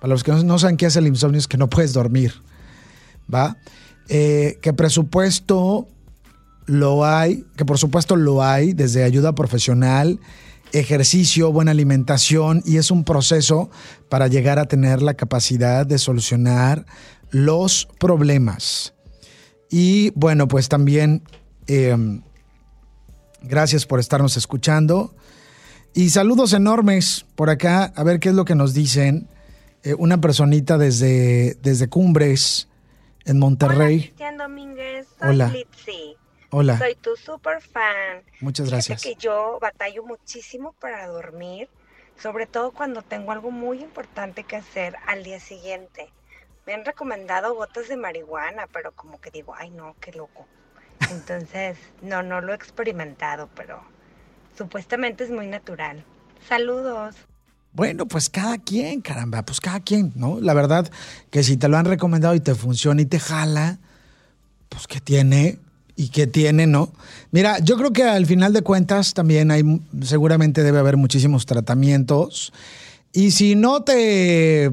Para 0.00 0.12
los 0.12 0.22
que 0.22 0.32
no 0.32 0.58
saben 0.58 0.76
qué 0.76 0.86
es 0.86 0.96
el 0.96 1.06
insomnio 1.06 1.38
es 1.38 1.48
que 1.48 1.56
no 1.56 1.68
puedes 1.68 1.92
dormir. 1.92 2.34
¿va? 3.32 3.56
Eh, 4.08 4.58
que 4.60 4.72
presupuesto 4.72 5.88
lo 6.66 7.04
hay, 7.04 7.44
que 7.56 7.64
por 7.64 7.78
supuesto 7.78 8.16
lo 8.16 8.42
hay, 8.42 8.72
desde 8.72 9.04
ayuda 9.04 9.34
profesional, 9.34 10.18
ejercicio, 10.72 11.52
buena 11.52 11.70
alimentación, 11.70 12.62
y 12.64 12.78
es 12.78 12.90
un 12.90 13.04
proceso 13.04 13.70
para 14.08 14.28
llegar 14.28 14.58
a 14.58 14.66
tener 14.66 15.02
la 15.02 15.14
capacidad 15.14 15.86
de 15.86 15.98
solucionar 15.98 16.86
los 17.30 17.88
problemas. 17.98 18.94
Y 19.70 20.10
bueno, 20.10 20.48
pues 20.48 20.68
también 20.68 21.22
em, 21.66 22.22
gracias 23.42 23.86
por 23.86 24.00
estarnos 24.00 24.36
escuchando. 24.36 25.14
Y 25.92 26.10
saludos 26.10 26.52
enormes 26.52 27.24
por 27.36 27.50
acá, 27.50 27.92
a 27.94 28.02
ver 28.02 28.18
qué 28.18 28.30
es 28.30 28.34
lo 28.34 28.44
que 28.44 28.54
nos 28.54 28.74
dicen. 28.74 29.28
Eh, 29.82 29.94
una 29.94 30.20
personita 30.20 30.78
desde, 30.78 31.54
desde 31.62 31.88
Cumbres, 31.88 32.68
en 33.24 33.38
Monterrey. 33.38 34.12
Hola, 34.18 34.32
Domínguez. 34.36 35.06
Hola. 35.20 35.52
Hola. 36.50 36.78
Soy 36.78 36.94
tu 36.94 37.16
super 37.16 37.60
fan. 37.60 38.22
Muchas 38.40 38.70
gracias. 38.70 39.02
que 39.02 39.16
yo 39.16 39.58
batallo 39.60 40.04
muchísimo 40.04 40.72
para 40.74 41.06
dormir, 41.08 41.68
sobre 42.16 42.46
todo 42.46 42.70
cuando 42.70 43.02
tengo 43.02 43.32
algo 43.32 43.50
muy 43.50 43.82
importante 43.82 44.44
que 44.44 44.56
hacer 44.56 44.96
al 45.06 45.24
día 45.24 45.40
siguiente. 45.40 46.12
Me 46.66 46.74
han 46.74 46.84
recomendado 46.84 47.54
gotas 47.54 47.88
de 47.88 47.96
marihuana, 47.96 48.68
pero 48.72 48.92
como 48.92 49.20
que 49.20 49.30
digo, 49.30 49.54
ay 49.56 49.70
no, 49.70 49.96
qué 50.00 50.12
loco. 50.12 50.46
Entonces, 51.10 51.76
no, 52.02 52.22
no 52.22 52.40
lo 52.40 52.52
he 52.52 52.56
experimentado, 52.56 53.48
pero 53.54 53.80
supuestamente 54.56 55.24
es 55.24 55.30
muy 55.30 55.46
natural. 55.46 56.04
Saludos. 56.48 57.16
Bueno, 57.72 58.06
pues 58.06 58.30
cada 58.30 58.58
quien, 58.58 59.00
caramba, 59.00 59.42
pues 59.42 59.60
cada 59.60 59.80
quien, 59.80 60.12
¿no? 60.14 60.38
La 60.40 60.54
verdad 60.54 60.90
que 61.30 61.42
si 61.42 61.56
te 61.56 61.68
lo 61.68 61.76
han 61.76 61.86
recomendado 61.86 62.34
y 62.34 62.40
te 62.40 62.54
funciona 62.54 63.02
y 63.02 63.06
te 63.06 63.18
jala, 63.18 63.78
pues 64.68 64.86
¿qué 64.86 65.00
tiene? 65.00 65.58
y 65.96 66.08
que 66.08 66.26
tiene, 66.26 66.66
¿no? 66.66 66.92
Mira, 67.30 67.58
yo 67.60 67.76
creo 67.76 67.92
que 67.92 68.02
al 68.02 68.26
final 68.26 68.52
de 68.52 68.62
cuentas 68.62 69.14
también 69.14 69.50
hay, 69.50 69.62
seguramente 70.02 70.62
debe 70.62 70.78
haber 70.78 70.96
muchísimos 70.96 71.46
tratamientos. 71.46 72.52
Y 73.12 73.30
si 73.30 73.54
no 73.54 73.84
te 73.84 74.72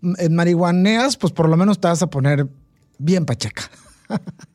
marihuaneas, 0.00 1.16
pues 1.16 1.32
por 1.32 1.48
lo 1.48 1.56
menos 1.56 1.78
te 1.78 1.88
vas 1.88 2.02
a 2.02 2.06
poner 2.08 2.46
bien 2.98 3.26
pacheca. 3.26 3.70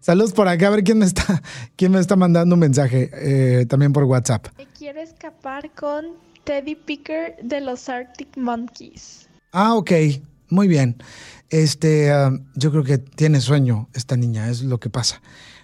Saludos 0.00 0.32
por 0.32 0.48
acá, 0.48 0.68
a 0.68 0.70
ver 0.70 0.84
quién 0.84 0.98
me 0.98 1.06
está, 1.06 1.42
quién 1.76 1.92
me 1.92 2.00
está 2.00 2.16
mandando 2.16 2.54
un 2.54 2.60
mensaje 2.60 3.10
eh, 3.12 3.66
también 3.66 3.92
por 3.92 4.04
WhatsApp. 4.04 4.46
Quiero 4.78 5.00
escapar 5.00 5.70
con 5.74 6.06
Teddy 6.44 6.74
Picker 6.74 7.36
de 7.42 7.60
los 7.60 7.88
Arctic 7.88 8.36
Monkeys. 8.36 9.28
Ah, 9.52 9.74
ok, 9.74 9.90
muy 10.50 10.68
bien. 10.68 10.96
Este, 11.50 12.10
ah, 12.10 12.30
yo 12.54 12.70
creo 12.70 12.84
que 12.84 12.98
tiene 12.98 13.40
sueño 13.40 13.88
esta 13.94 14.16
niña, 14.16 14.48
es 14.48 14.62
lo 14.62 14.78
que 14.78 14.90
pasa. 14.90 15.20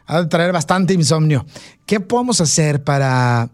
Ha 0.06 0.22
de 0.22 0.26
traer 0.28 0.52
bastante 0.52 0.94
insomnio. 0.94 1.46
¿Qué 1.86 2.00
podemos 2.00 2.40
hacer 2.40 2.84
para, 2.84 3.50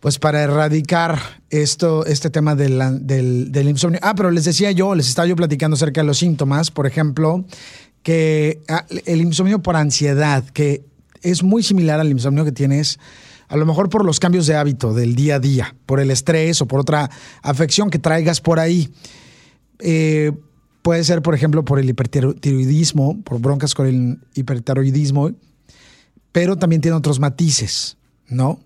pues 0.00 0.18
para 0.18 0.42
erradicar 0.42 1.18
esto, 1.50 2.04
este 2.04 2.30
tema 2.30 2.54
del, 2.54 3.06
del, 3.06 3.68
insomnio? 3.68 4.00
Ah, 4.02 4.14
pero 4.14 4.30
les 4.30 4.44
decía 4.44 4.70
yo, 4.72 4.94
les 4.94 5.08
estaba 5.08 5.26
yo 5.26 5.36
platicando 5.36 5.74
acerca 5.74 6.02
de 6.02 6.06
los 6.06 6.18
síntomas, 6.18 6.70
por 6.70 6.86
ejemplo, 6.86 7.44
que 8.08 8.62
ah, 8.68 8.86
el 9.04 9.20
insomnio 9.20 9.60
por 9.60 9.76
ansiedad, 9.76 10.42
que 10.42 10.82
es 11.20 11.42
muy 11.42 11.62
similar 11.62 12.00
al 12.00 12.10
insomnio 12.10 12.42
que 12.42 12.52
tienes 12.52 12.98
a 13.48 13.56
lo 13.58 13.66
mejor 13.66 13.90
por 13.90 14.02
los 14.02 14.18
cambios 14.18 14.46
de 14.46 14.56
hábito 14.56 14.94
del 14.94 15.14
día 15.14 15.34
a 15.34 15.40
día, 15.40 15.76
por 15.84 16.00
el 16.00 16.10
estrés 16.10 16.62
o 16.62 16.66
por 16.66 16.80
otra 16.80 17.10
afección 17.42 17.90
que 17.90 17.98
traigas 17.98 18.40
por 18.40 18.60
ahí. 18.60 18.90
Eh, 19.80 20.32
Puede 20.88 21.04
ser, 21.04 21.20
por 21.20 21.34
ejemplo, 21.34 21.66
por 21.66 21.78
el 21.78 21.90
hipertiroidismo, 21.90 23.20
por 23.22 23.40
broncas 23.40 23.74
con 23.74 23.86
el 23.86 24.20
hipertiroidismo, 24.34 25.32
pero 26.32 26.56
también 26.56 26.80
tiene 26.80 26.96
otros 26.96 27.20
matices, 27.20 27.98
¿no? 28.26 28.60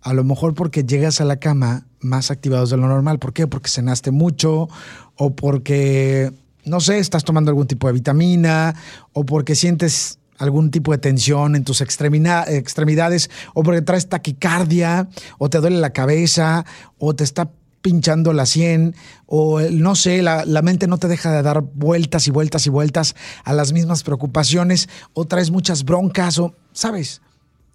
A 0.00 0.14
lo 0.14 0.24
mejor 0.24 0.54
porque 0.54 0.82
llegas 0.82 1.20
a 1.20 1.24
la 1.24 1.36
cama 1.36 1.86
más 2.00 2.32
activados 2.32 2.70
de 2.70 2.76
lo 2.76 2.88
normal. 2.88 3.20
¿Por 3.20 3.32
qué? 3.32 3.46
Porque 3.46 3.70
cenaste 3.70 4.10
mucho 4.10 4.68
o 5.14 5.36
porque, 5.36 6.32
no 6.66 6.80
sé, 6.80 6.98
estás 6.98 7.24
tomando 7.24 7.50
algún 7.50 7.66
tipo 7.66 7.86
de 7.86 7.92
vitamina 7.92 8.74
o 9.12 9.24
porque 9.24 9.54
sientes 9.54 10.18
algún 10.38 10.70
tipo 10.70 10.92
de 10.92 10.98
tensión 10.98 11.56
en 11.56 11.64
tus 11.64 11.80
extremidades 11.80 13.30
o 13.54 13.62
porque 13.62 13.82
traes 13.82 14.08
taquicardia 14.08 15.08
o 15.38 15.48
te 15.48 15.58
duele 15.58 15.78
la 15.78 15.90
cabeza 15.90 16.64
o 16.98 17.14
te 17.14 17.24
está 17.24 17.50
pinchando 17.82 18.32
la 18.32 18.46
100 18.46 18.94
o 19.26 19.60
no 19.60 19.94
sé, 19.94 20.22
la, 20.22 20.44
mente 20.62 20.86
no 20.86 20.98
te 20.98 21.06
deja 21.06 21.30
de 21.30 21.42
dar 21.42 21.60
vueltas 21.60 22.26
y 22.26 22.30
vueltas 22.30 22.66
y 22.66 22.70
vueltas 22.70 23.14
a 23.44 23.52
las 23.52 23.72
mismas 23.72 24.02
preocupaciones 24.02 24.88
o 25.12 25.26
traes 25.26 25.50
muchas 25.50 25.84
broncas 25.84 26.38
o, 26.38 26.54
¿sabes? 26.72 27.20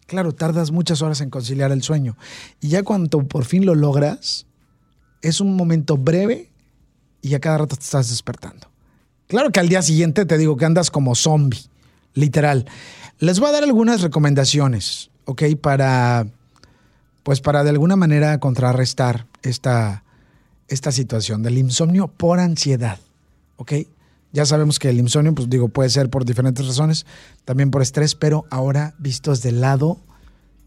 Claro, 0.08 0.34
tardas 0.34 0.72
muchas 0.72 1.04
horas 1.04 1.22
en 1.22 1.30
conciliar 1.30 1.72
el 1.72 1.84
sueño. 1.84 2.18
Y 2.60 2.70
ya 2.70 2.82
cuando 2.82 3.28
por 3.28 3.46
fin 3.46 3.68
lo 3.68 3.76
logras, 3.76 4.48
es 5.22 5.42
un 5.42 5.56
momento 5.56 5.96
breve 5.96 6.50
y 7.22 7.36
a 7.36 7.40
cada 7.40 7.60
rato 7.60 7.76
te 7.76 7.84
estás 7.84 8.10
despertando. 8.10 8.69
Claro 9.30 9.52
que 9.52 9.60
al 9.60 9.70
día 9.70 9.84
siguiente 9.84 10.26
te 10.26 10.40
digo 10.40 10.58
que 10.58 10.66
andas 10.66 10.90
como 10.90 11.14
zombie, 11.14 11.62
literal. 12.16 12.66
Les 13.20 13.40
voy 13.40 13.50
a 13.50 13.52
dar 13.52 13.64
algunas 13.64 14.02
recomendaciones, 14.02 15.12
¿ok? 15.26 15.44
Para, 15.62 16.26
pues 17.22 17.40
para 17.40 17.64
de 17.64 17.70
alguna 17.70 17.96
manera 17.96 18.40
contrarrestar 18.40 19.28
esta, 19.44 20.04
esta 20.68 20.92
situación 20.92 21.44
del 21.44 21.60
insomnio 21.60 22.08
por 22.08 22.40
ansiedad. 22.40 22.98
¿Ok? 23.58 23.74
Ya 24.34 24.48
sabemos 24.48 24.80
que 24.80 24.90
el 24.90 24.98
insomnio, 24.98 25.36
pues 25.36 25.48
digo, 25.48 25.70
puede 25.70 25.92
ser 25.92 26.10
por 26.10 26.26
diferentes 26.26 26.66
razones, 26.66 27.06
también 27.46 27.70
por 27.70 27.84
estrés, 27.84 28.16
pero 28.16 28.46
ahora 28.50 28.96
vistos 28.98 29.44
del 29.44 29.62
lado 29.62 30.00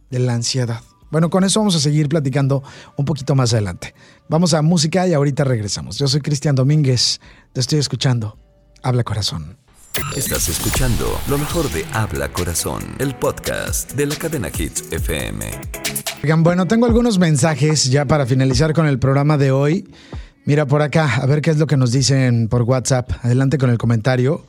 de 0.09 0.21
la 0.21 0.35
ansiedad. 0.35 0.83
Bueno, 1.11 1.31
con 1.31 1.43
eso 1.43 1.59
vamos 1.59 1.75
a 1.75 1.81
seguir 1.81 2.09
platicando 2.09 2.63
un 2.97 3.07
poquito 3.07 3.35
más 3.35 3.53
adelante. 3.55 3.93
Vamos 4.29 4.55
a 4.55 4.63
música 4.63 5.09
y 5.09 5.15
ahorita 5.15 5.43
regresamos. 5.43 5.99
Yo 5.99 6.07
soy 6.07 6.21
Cristian 6.21 6.55
Domínguez, 6.55 7.21
te 7.53 7.59
estoy 7.59 7.81
escuchando. 7.81 8.42
Habla 8.83 9.05
corazón. 9.05 9.57
Estás 10.17 10.49
escuchando 10.49 11.21
lo 11.29 11.39
mejor 11.39 11.71
de 11.71 11.85
Habla 11.93 12.33
Corazón, 12.33 12.83
el 12.99 13.15
podcast 13.15 13.93
de 13.93 14.07
la 14.07 14.17
cadena 14.17 14.49
Hits 14.49 14.91
FM. 14.91 15.45
bueno, 16.39 16.67
tengo 16.67 16.87
algunos 16.87 17.19
mensajes 17.21 17.91
ya 17.91 18.07
para 18.07 18.27
finalizar 18.27 18.73
con 18.73 18.87
el 18.87 18.99
programa 18.99 19.37
de 19.39 19.53
hoy. 19.53 19.89
Mira 20.47 20.67
por 20.67 20.83
acá, 20.83 21.17
a 21.17 21.27
ver 21.27 21.43
qué 21.43 21.53
es 21.53 21.59
lo 21.59 21.69
que 21.69 21.77
nos 21.77 21.93
dicen 21.93 22.49
por 22.49 22.63
WhatsApp. 22.63 23.09
Adelante 23.23 23.57
con 23.57 23.71
el 23.71 23.79
comentario. 23.79 24.45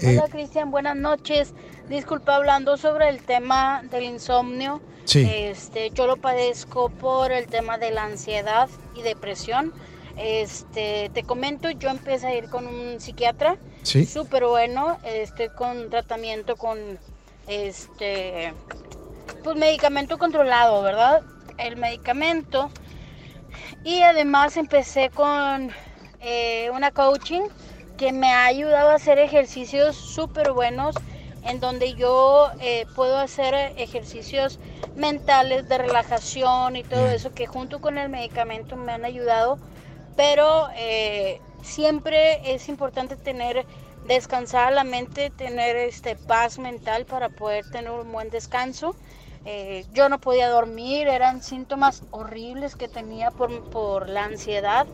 Eh, 0.00 0.18
Hola 0.18 0.30
Cristian, 0.30 0.70
buenas 0.70 0.96
noches. 0.96 1.52
Disculpa 1.90 2.36
hablando 2.36 2.78
sobre 2.78 3.10
el 3.10 3.20
tema 3.20 3.82
del 3.90 4.04
insomnio. 4.04 4.80
Sí. 5.04 5.28
Este, 5.30 5.90
yo 5.90 6.06
lo 6.06 6.16
padezco 6.16 6.88
por 6.88 7.30
el 7.30 7.46
tema 7.48 7.76
de 7.76 7.90
la 7.90 8.04
ansiedad 8.04 8.70
y 8.96 9.02
depresión. 9.02 9.74
Este, 10.16 11.10
te 11.12 11.24
comento, 11.24 11.70
yo 11.70 11.90
empecé 11.90 12.26
a 12.28 12.34
ir 12.36 12.48
con 12.48 12.66
un 12.66 13.00
psiquiatra, 13.00 13.56
¿Sí? 13.82 14.06
súper 14.06 14.44
bueno, 14.44 14.98
estoy 15.02 15.48
con 15.50 15.90
tratamiento 15.90 16.56
con 16.56 16.98
este, 17.46 18.54
pues 19.42 19.56
medicamento 19.56 20.16
controlado, 20.18 20.82
¿verdad? 20.82 21.22
El 21.58 21.76
medicamento. 21.76 22.70
Y 23.84 24.02
además 24.02 24.56
empecé 24.56 25.10
con 25.10 25.72
eh, 26.20 26.70
una 26.72 26.90
coaching 26.90 27.42
que 27.96 28.12
me 28.12 28.32
ha 28.32 28.46
ayudado 28.46 28.90
a 28.90 28.94
hacer 28.94 29.18
ejercicios 29.18 29.96
súper 29.96 30.52
buenos 30.52 30.96
en 31.42 31.60
donde 31.60 31.94
yo 31.94 32.50
eh, 32.60 32.86
puedo 32.94 33.18
hacer 33.18 33.54
ejercicios 33.76 34.58
mentales 34.94 35.68
de 35.68 35.78
relajación 35.78 36.76
y 36.76 36.84
todo 36.84 37.10
eso 37.10 37.30
que 37.30 37.46
junto 37.46 37.80
con 37.80 37.98
el 37.98 38.08
medicamento 38.08 38.76
me 38.76 38.92
han 38.92 39.04
ayudado 39.04 39.58
pero 40.16 40.68
eh, 40.76 41.40
siempre 41.62 42.54
es 42.54 42.68
importante 42.68 43.16
tener 43.16 43.66
descansar 44.04 44.72
la 44.72 44.84
mente, 44.84 45.30
tener 45.30 45.76
este 45.76 46.14
paz 46.14 46.58
mental 46.58 47.06
para 47.06 47.28
poder 47.28 47.64
tener 47.70 47.90
un 47.90 48.12
buen 48.12 48.30
descanso. 48.30 48.94
Eh, 49.46 49.84
yo 49.92 50.08
no 50.08 50.18
podía 50.20 50.48
dormir, 50.48 51.06
eran 51.08 51.42
síntomas 51.42 52.02
horribles 52.10 52.76
que 52.76 52.88
tenía 52.88 53.30
por, 53.30 54.08
la 54.08 54.24
ansiedad, 54.24 54.86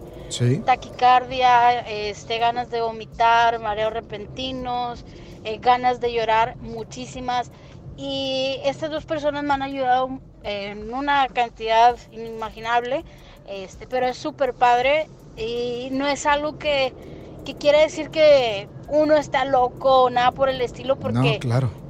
taquicardia, 0.64 1.80
este, 1.80 2.38
ganas 2.38 2.70
de 2.70 2.80
vomitar, 2.80 3.60
mareos 3.60 3.92
repentinos, 3.92 5.04
eh, 5.44 5.58
ganas 5.58 6.00
de 6.00 6.12
llorar, 6.12 6.56
muchísimas. 6.60 7.50
Y 7.96 8.58
estas 8.64 8.90
dos 8.90 9.04
personas 9.04 9.44
me 9.44 9.54
han 9.54 9.62
ayudado 9.62 10.20
en 10.42 10.92
una 10.92 11.28
cantidad 11.28 11.96
inimaginable 12.10 13.04
este, 13.50 13.86
pero 13.86 14.06
es 14.06 14.16
súper 14.16 14.54
padre 14.54 15.08
y 15.36 15.88
no 15.90 16.06
es 16.06 16.24
algo 16.24 16.58
que, 16.58 16.92
quiere 17.58 17.80
decir 17.80 18.10
que 18.10 18.68
uno 18.88 19.16
está 19.16 19.44
loco 19.44 20.04
o 20.04 20.10
nada 20.10 20.30
por 20.30 20.48
el 20.48 20.60
estilo, 20.60 20.96
porque 20.96 21.40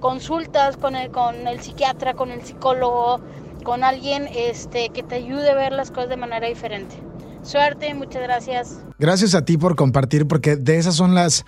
consultas 0.01 0.79
con 0.79 0.97
el, 0.97 1.11
con 1.11 1.47
el 1.47 1.61
psiquiatra, 1.61 2.15
con 2.15 2.31
el 2.31 2.43
psicólogo, 2.43 3.21
con 3.63 3.85
alguien 3.85 4.27
este, 4.35 4.89
que 4.89 5.03
te 5.03 5.17
ayude 5.17 5.51
a 5.51 5.55
ver 5.55 5.73
las 5.73 5.91
cosas 5.91 6.09
de 6.09 6.17
manera 6.17 6.47
diferente. 6.47 6.97
Suerte, 7.43 7.95
muchas 7.95 8.23
gracias. 8.23 8.81
Gracias 8.99 9.35
a 9.35 9.45
ti 9.45 9.57
por 9.57 9.75
compartir, 9.75 10.27
porque 10.27 10.57
de 10.57 10.77
esas 10.77 10.95
son 10.95 11.15
las, 11.15 11.47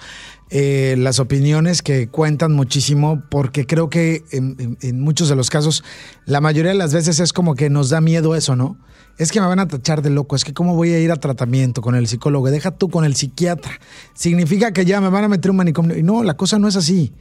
eh, 0.50 0.94
las 0.98 1.20
opiniones 1.20 1.82
que 1.82 2.08
cuentan 2.08 2.52
muchísimo, 2.52 3.22
porque 3.30 3.66
creo 3.66 3.90
que 3.90 4.24
en, 4.30 5.00
muchos 5.00 5.28
de 5.28 5.36
los 5.36 5.50
casos, 5.50 5.84
la 6.24 6.40
mayoría 6.40 6.72
de 6.72 6.78
las 6.78 6.94
veces 6.94 7.20
es 7.20 7.32
como 7.32 7.54
que 7.54 7.68
nos 7.68 7.90
da 7.90 8.00
miedo 8.00 8.34
eso, 8.34 8.56
¿no? 8.56 8.78
Es 9.18 9.30
que 9.30 9.40
me 9.40 9.46
van 9.46 9.58
a 9.58 9.68
tachar 9.68 10.00
de 10.00 10.08
loco, 10.08 10.34
es 10.34 10.44
que 10.44 10.54
cómo 10.54 10.74
voy 10.74 10.94
a 10.94 10.98
ir 10.98 11.12
a 11.12 11.16
tratamiento 11.16 11.82
con 11.82 11.94
el 11.94 12.08
psicólogo, 12.08 12.50
deja 12.50 12.70
tú 12.70 12.88
con 12.88 13.04
el 13.04 13.14
psiquiatra. 13.14 13.78
Significa 14.14 14.72
que 14.72 14.86
ya 14.86 15.00
me 15.02 15.10
van 15.10 15.24
a 15.24 15.28
meter 15.28 15.50
un 15.50 15.58
manicomio. 15.58 16.02
No, 16.02 16.22
la 16.22 16.34
cosa 16.34 16.58
no 16.58 16.68
es 16.68 16.76
así, 16.76 17.12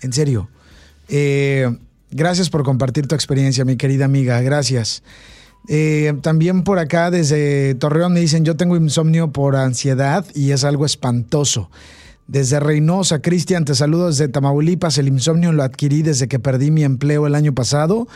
en 0.00 0.12
serio. 0.12 0.48
Eh, 1.08 1.68
gracias 2.12 2.48
por 2.48 2.62
compartir 2.62 3.08
tu 3.08 3.16
experiencia, 3.16 3.64
mi 3.64 3.76
querida 3.76 4.04
amiga, 4.04 4.40
gracias. 4.40 5.02
Eh, 5.68 6.12
también 6.22 6.64
por 6.64 6.78
acá 6.78 7.10
desde 7.10 7.74
Torreón 7.76 8.12
me 8.12 8.20
dicen, 8.20 8.44
yo 8.44 8.56
tengo 8.56 8.76
insomnio 8.76 9.30
por 9.30 9.56
ansiedad 9.56 10.26
y 10.34 10.50
es 10.50 10.64
algo 10.64 10.86
espantoso. 10.86 11.70
Desde 12.26 12.60
Reynosa, 12.60 13.20
Cristian, 13.20 13.64
te 13.64 13.74
saludo 13.74 14.06
desde 14.06 14.28
Tamaulipas. 14.28 14.96
El 14.98 15.08
insomnio 15.08 15.52
lo 15.52 15.62
adquirí 15.62 16.02
desde 16.02 16.28
que 16.28 16.38
perdí 16.38 16.70
mi 16.70 16.84
empleo 16.84 17.26
el 17.26 17.34
año 17.34 17.52
pasado. 17.52 18.08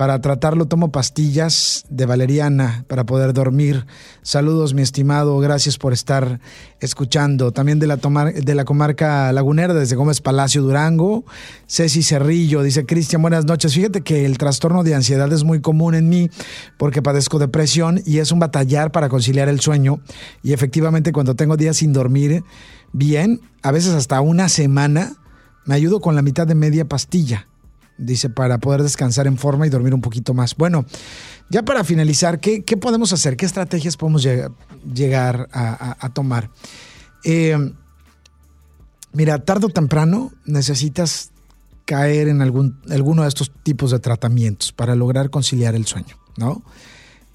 Para 0.00 0.18
tratarlo 0.22 0.64
tomo 0.64 0.90
pastillas 0.90 1.84
de 1.90 2.06
valeriana 2.06 2.86
para 2.88 3.04
poder 3.04 3.34
dormir. 3.34 3.84
Saludos, 4.22 4.72
mi 4.72 4.80
estimado. 4.80 5.38
Gracias 5.40 5.76
por 5.76 5.92
estar 5.92 6.40
escuchando. 6.80 7.52
También 7.52 7.78
de 7.78 7.86
la, 7.86 7.96
de 7.96 8.54
la 8.54 8.64
comarca 8.64 9.30
lagunera, 9.30 9.74
desde 9.74 9.96
Gómez 9.96 10.22
Palacio, 10.22 10.62
Durango. 10.62 11.26
Ceci 11.66 12.02
Cerrillo 12.02 12.62
dice, 12.62 12.86
Cristian, 12.86 13.20
buenas 13.20 13.44
noches. 13.44 13.74
Fíjate 13.74 14.00
que 14.00 14.24
el 14.24 14.38
trastorno 14.38 14.84
de 14.84 14.94
ansiedad 14.94 15.30
es 15.34 15.44
muy 15.44 15.60
común 15.60 15.94
en 15.94 16.08
mí 16.08 16.30
porque 16.78 17.02
padezco 17.02 17.38
depresión 17.38 18.00
y 18.06 18.20
es 18.20 18.32
un 18.32 18.38
batallar 18.38 18.92
para 18.92 19.10
conciliar 19.10 19.50
el 19.50 19.60
sueño. 19.60 20.00
Y 20.42 20.54
efectivamente 20.54 21.12
cuando 21.12 21.36
tengo 21.36 21.58
días 21.58 21.76
sin 21.76 21.92
dormir 21.92 22.42
bien, 22.94 23.42
a 23.62 23.70
veces 23.70 23.92
hasta 23.92 24.22
una 24.22 24.48
semana, 24.48 25.12
me 25.66 25.74
ayudo 25.74 26.00
con 26.00 26.14
la 26.14 26.22
mitad 26.22 26.46
de 26.46 26.54
media 26.54 26.86
pastilla 26.86 27.49
dice, 28.00 28.30
para 28.30 28.58
poder 28.58 28.82
descansar 28.82 29.26
en 29.26 29.36
forma 29.36 29.66
y 29.66 29.70
dormir 29.70 29.94
un 29.94 30.00
poquito 30.00 30.34
más. 30.34 30.56
Bueno, 30.56 30.84
ya 31.50 31.62
para 31.64 31.84
finalizar, 31.84 32.40
¿qué, 32.40 32.62
podemos 32.76 33.12
hacer? 33.12 33.36
¿Qué 33.36 33.46
estrategias 33.46 33.96
podemos 33.96 34.26
llegar, 34.92 35.48
a, 35.52 36.10
tomar? 36.12 36.50
Eh, 37.24 37.56
mira, 39.12 39.44
tarde 39.44 39.66
o 39.66 39.68
temprano 39.68 40.32
necesitas 40.44 41.30
caer 41.84 42.28
en 42.28 42.40
algún, 42.40 42.80
alguno 42.88 43.22
de 43.22 43.28
estos 43.28 43.50
tipos 43.62 43.90
de 43.90 43.98
tratamientos 43.98 44.72
para 44.72 44.94
lograr 44.94 45.30
conciliar 45.30 45.74
el 45.74 45.86
sueño, 45.86 46.16
¿no? 46.36 46.62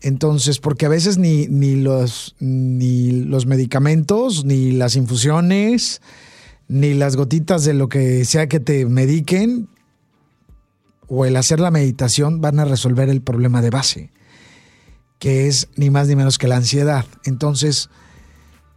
Entonces, 0.01 0.59
porque 0.59 0.85
a 0.85 0.89
veces 0.89 1.17
ni, 1.17 1.47
ni, 1.47 1.75
los, 1.75 2.35
ni 2.39 3.11
los 3.11 3.45
medicamentos, 3.47 4.45
ni 4.45 4.71
las 4.71 4.95
infusiones, 4.95 6.01
ni 6.67 6.93
las 6.93 7.15
gotitas 7.15 7.63
de 7.65 7.73
lo 7.73 7.89
que 7.89 8.23
sea 8.23 8.47
que 8.47 8.59
te 8.59 8.85
mediquen, 8.85 9.67
o 11.07 11.25
el 11.25 11.35
hacer 11.35 11.59
la 11.59 11.71
meditación 11.71 12.41
van 12.41 12.59
a 12.59 12.65
resolver 12.65 13.09
el 13.09 13.21
problema 13.21 13.61
de 13.61 13.69
base, 13.69 14.11
que 15.19 15.47
es 15.47 15.69
ni 15.75 15.89
más 15.89 16.07
ni 16.07 16.15
menos 16.15 16.37
que 16.37 16.47
la 16.47 16.57
ansiedad. 16.57 17.05
Entonces, 17.23 17.89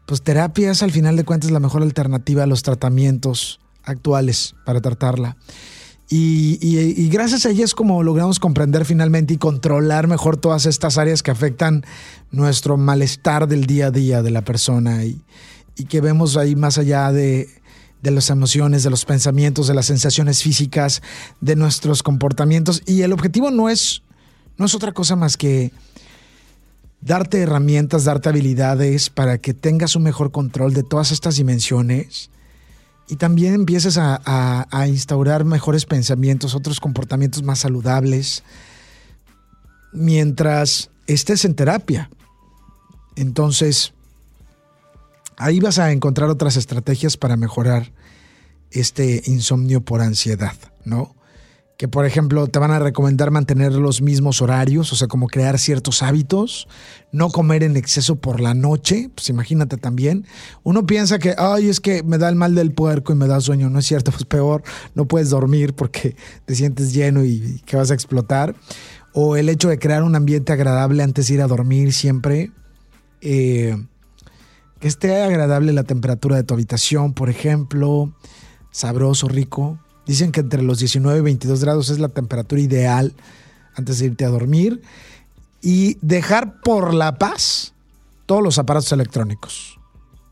pues 0.06 0.22
terapia 0.22 0.70
es 0.70 0.82
al 0.82 0.90
final 0.90 1.16
de 1.16 1.24
cuentas 1.24 1.50
la 1.50 1.60
mejor 1.60 1.82
alternativa 1.82 2.44
a 2.44 2.46
los 2.46 2.62
tratamientos 2.62 3.60
actuales 3.82 4.54
para 4.64 4.80
tratarla. 4.80 5.36
Y, 6.10 7.10
gracias 7.10 7.44
a 7.44 7.50
ella 7.50 7.66
es 7.66 7.74
como 7.74 8.02
logramos 8.02 8.38
comprender 8.38 8.86
finalmente 8.86 9.34
y 9.34 9.36
controlar 9.36 10.06
mejor 10.08 10.38
todas 10.38 10.64
estas 10.64 10.96
áreas 10.96 11.22
que 11.22 11.30
afectan 11.30 11.84
nuestro 12.30 12.78
malestar 12.78 13.46
del 13.46 13.66
día 13.66 13.88
a 13.88 13.90
día 13.90 14.22
de 14.22 14.30
la 14.30 14.40
persona 14.40 15.04
y, 15.04 15.20
y 15.76 15.84
que 15.84 16.00
vemos 16.00 16.38
ahí 16.38 16.56
más 16.56 16.78
allá 16.78 17.12
de, 17.12 17.48
de 18.02 18.10
las 18.10 18.30
emociones, 18.30 18.82
de 18.82 18.90
los 18.90 19.04
pensamientos, 19.04 19.66
de 19.66 19.74
las 19.74 19.86
sensaciones 19.86 20.42
físicas, 20.42 21.02
de 21.40 21.56
nuestros 21.56 22.02
comportamientos. 22.02 22.82
Y 22.86 23.02
el 23.02 23.12
objetivo 23.12 23.50
no 23.50 23.68
es, 23.68 24.02
no 24.56 24.66
es 24.66 24.74
otra 24.74 24.92
cosa 24.92 25.16
más 25.16 25.36
que 25.36 25.72
darte 27.00 27.40
herramientas, 27.40 28.04
darte 28.04 28.28
habilidades 28.28 29.10
para 29.10 29.38
que 29.38 29.54
tengas 29.54 29.96
un 29.96 30.02
mejor 30.02 30.30
control 30.30 30.74
de 30.74 30.82
todas 30.82 31.12
estas 31.12 31.36
dimensiones 31.36 32.30
y 33.08 33.16
también 33.16 33.54
empieces 33.54 33.96
a, 33.96 34.20
a 34.70 34.88
instaurar 34.88 35.44
mejores 35.44 35.86
pensamientos, 35.86 36.54
otros 36.54 36.78
comportamientos 36.78 37.42
más 37.42 37.60
saludables, 37.60 38.42
mientras 39.92 40.90
estés 41.06 41.46
en 41.46 41.54
terapia. 41.54 42.10
Entonces, 43.16 43.94
Ahí 45.38 45.60
vas 45.60 45.78
a 45.78 45.92
encontrar 45.92 46.28
otras 46.30 46.56
estrategias 46.56 47.16
para 47.16 47.36
mejorar 47.36 47.92
este 48.72 49.22
insomnio 49.26 49.80
por 49.80 50.00
ansiedad, 50.00 50.54
¿no? 50.84 51.14
Que 51.76 51.86
por 51.86 52.06
ejemplo 52.06 52.48
te 52.48 52.58
van 52.58 52.72
a 52.72 52.80
recomendar 52.80 53.30
mantener 53.30 53.72
los 53.72 54.02
mismos 54.02 54.42
horarios, 54.42 54.92
o 54.92 54.96
sea, 54.96 55.06
como 55.06 55.28
crear 55.28 55.60
ciertos 55.60 56.02
hábitos, 56.02 56.66
no 57.12 57.30
comer 57.30 57.62
en 57.62 57.76
exceso 57.76 58.16
por 58.16 58.40
la 58.40 58.52
noche, 58.52 59.10
pues 59.14 59.28
imagínate 59.30 59.76
también. 59.76 60.26
Uno 60.64 60.86
piensa 60.86 61.20
que, 61.20 61.36
ay, 61.38 61.68
es 61.68 61.78
que 61.78 62.02
me 62.02 62.18
da 62.18 62.28
el 62.28 62.34
mal 62.34 62.56
del 62.56 62.72
puerco 62.72 63.12
y 63.12 63.16
me 63.16 63.28
da 63.28 63.40
sueño, 63.40 63.70
no 63.70 63.78
es 63.78 63.86
cierto, 63.86 64.10
pues 64.12 64.24
peor, 64.24 64.64
no 64.96 65.06
puedes 65.06 65.30
dormir 65.30 65.72
porque 65.74 66.16
te 66.46 66.56
sientes 66.56 66.92
lleno 66.92 67.24
y 67.24 67.62
que 67.64 67.76
vas 67.76 67.92
a 67.92 67.94
explotar. 67.94 68.56
O 69.12 69.36
el 69.36 69.48
hecho 69.48 69.68
de 69.68 69.78
crear 69.78 70.02
un 70.02 70.16
ambiente 70.16 70.52
agradable 70.52 71.04
antes 71.04 71.28
de 71.28 71.34
ir 71.34 71.42
a 71.42 71.46
dormir 71.46 71.92
siempre. 71.92 72.50
Eh, 73.20 73.76
que 74.80 74.88
esté 74.88 75.22
agradable 75.22 75.72
la 75.72 75.84
temperatura 75.84 76.36
de 76.36 76.44
tu 76.44 76.54
habitación, 76.54 77.12
por 77.12 77.30
ejemplo, 77.30 78.12
sabroso, 78.70 79.28
rico. 79.28 79.78
Dicen 80.06 80.32
que 80.32 80.40
entre 80.40 80.62
los 80.62 80.78
19 80.78 81.18
y 81.18 81.22
22 81.22 81.62
grados 81.62 81.90
es 81.90 81.98
la 81.98 82.08
temperatura 82.08 82.60
ideal 82.60 83.14
antes 83.74 83.98
de 83.98 84.06
irte 84.06 84.24
a 84.24 84.28
dormir. 84.28 84.82
Y 85.60 85.98
dejar 86.00 86.60
por 86.60 86.94
la 86.94 87.18
paz 87.18 87.74
todos 88.26 88.42
los 88.42 88.58
aparatos 88.58 88.92
electrónicos. 88.92 89.78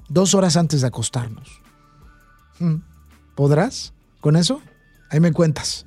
Dos 0.09 0.35
horas 0.35 0.57
antes 0.57 0.83
de 0.83 0.87
acostarnos. 0.87 1.61
Mm. 2.61 2.77
¿Podrás 3.35 3.93
con 4.21 4.37
eso? 4.37 4.63
Ahí 5.11 5.21
me 5.21 5.33
cuentas. 5.33 5.87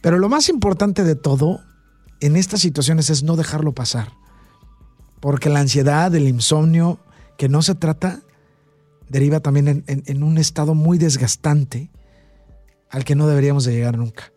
Pero 0.00 0.18
lo 0.18 0.28
más 0.28 0.48
importante 0.48 1.04
de 1.04 1.14
todo 1.14 1.60
en 2.20 2.36
estas 2.36 2.60
situaciones 2.60 3.10
es 3.10 3.22
no 3.22 3.36
dejarlo 3.36 3.72
pasar. 3.72 4.12
Porque 5.20 5.50
la 5.50 5.60
ansiedad, 5.60 6.14
el 6.14 6.26
insomnio, 6.26 6.98
que 7.42 7.48
no 7.48 7.60
se 7.60 7.74
trata 7.74 8.22
deriva 9.08 9.40
también 9.40 9.82
en, 9.88 10.22
un 10.22 10.38
estado 10.38 10.76
muy 10.76 10.96
desgastante 10.96 11.90
al 12.88 13.04
que 13.04 13.16
no 13.16 13.26
deberíamos 13.26 13.64
de 13.64 13.72
llegar 13.72 13.98
nunca. 13.98 14.32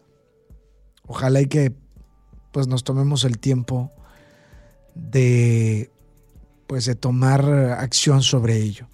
Ojalá 1.06 1.40
y 1.40 1.46
que 1.46 1.72
pues 2.52 2.66
nos 2.66 2.84
tomemos 2.84 3.24
el 3.24 3.38
tiempo 3.38 3.92
de 4.96 5.92
pues 6.66 6.86
de 6.86 6.96
tomar 6.96 7.48
acción 7.78 8.24
sobre 8.24 8.58
ello. 8.58 8.88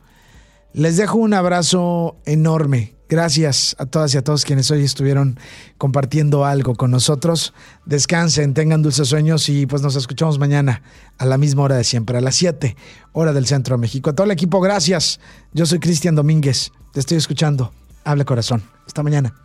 Les 0.73 0.97
dejo 0.97 1.17
un 1.17 1.33
abrazo 1.33 2.17
enorme. 2.25 2.95
Gracias 3.11 3.75
a 3.77 3.85
todas 3.85 4.15
y 4.15 4.17
a 4.17 4.23
todos 4.23 4.45
quienes 4.45 4.71
hoy 4.71 4.85
estuvieron 4.85 5.37
compartiendo 5.77 6.45
algo 6.45 6.75
con 6.75 6.91
nosotros. 6.91 7.53
Descansen, 7.85 8.53
tengan 8.53 8.81
dulces 8.81 9.09
sueños 9.09 9.49
y 9.49 9.65
pues 9.65 9.81
nos 9.81 9.97
escuchamos 9.97 10.39
mañana 10.39 10.81
a 11.17 11.25
la 11.25 11.37
misma 11.37 11.63
hora 11.63 11.75
de 11.75 11.83
siempre, 11.83 12.17
a 12.17 12.21
las 12.21 12.35
7, 12.35 12.77
hora 13.11 13.33
del 13.33 13.47
Centro 13.47 13.75
de 13.75 13.81
México. 13.81 14.11
A 14.11 14.15
todo 14.15 14.23
el 14.23 14.31
equipo, 14.31 14.61
gracias. 14.61 15.19
Yo 15.51 15.65
soy 15.65 15.79
Cristian 15.79 16.15
Domínguez. 16.15 16.71
Te 16.93 17.01
estoy 17.01 17.17
escuchando. 17.17 17.73
Habla 18.05 18.23
corazón. 18.23 18.63
Hasta 18.87 19.03
mañana. 19.03 19.35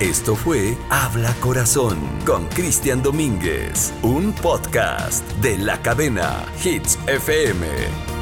Esto 0.00 0.36
fue 0.36 0.78
Habla 0.88 1.34
Corazón 1.40 1.98
con 2.24 2.46
Cristian 2.46 3.02
Domínguez, 3.02 3.92
un 4.00 4.32
podcast 4.32 5.30
de 5.42 5.58
la 5.58 5.76
cadena 5.82 6.46
Hits 6.64 6.98
FM. 7.06 8.19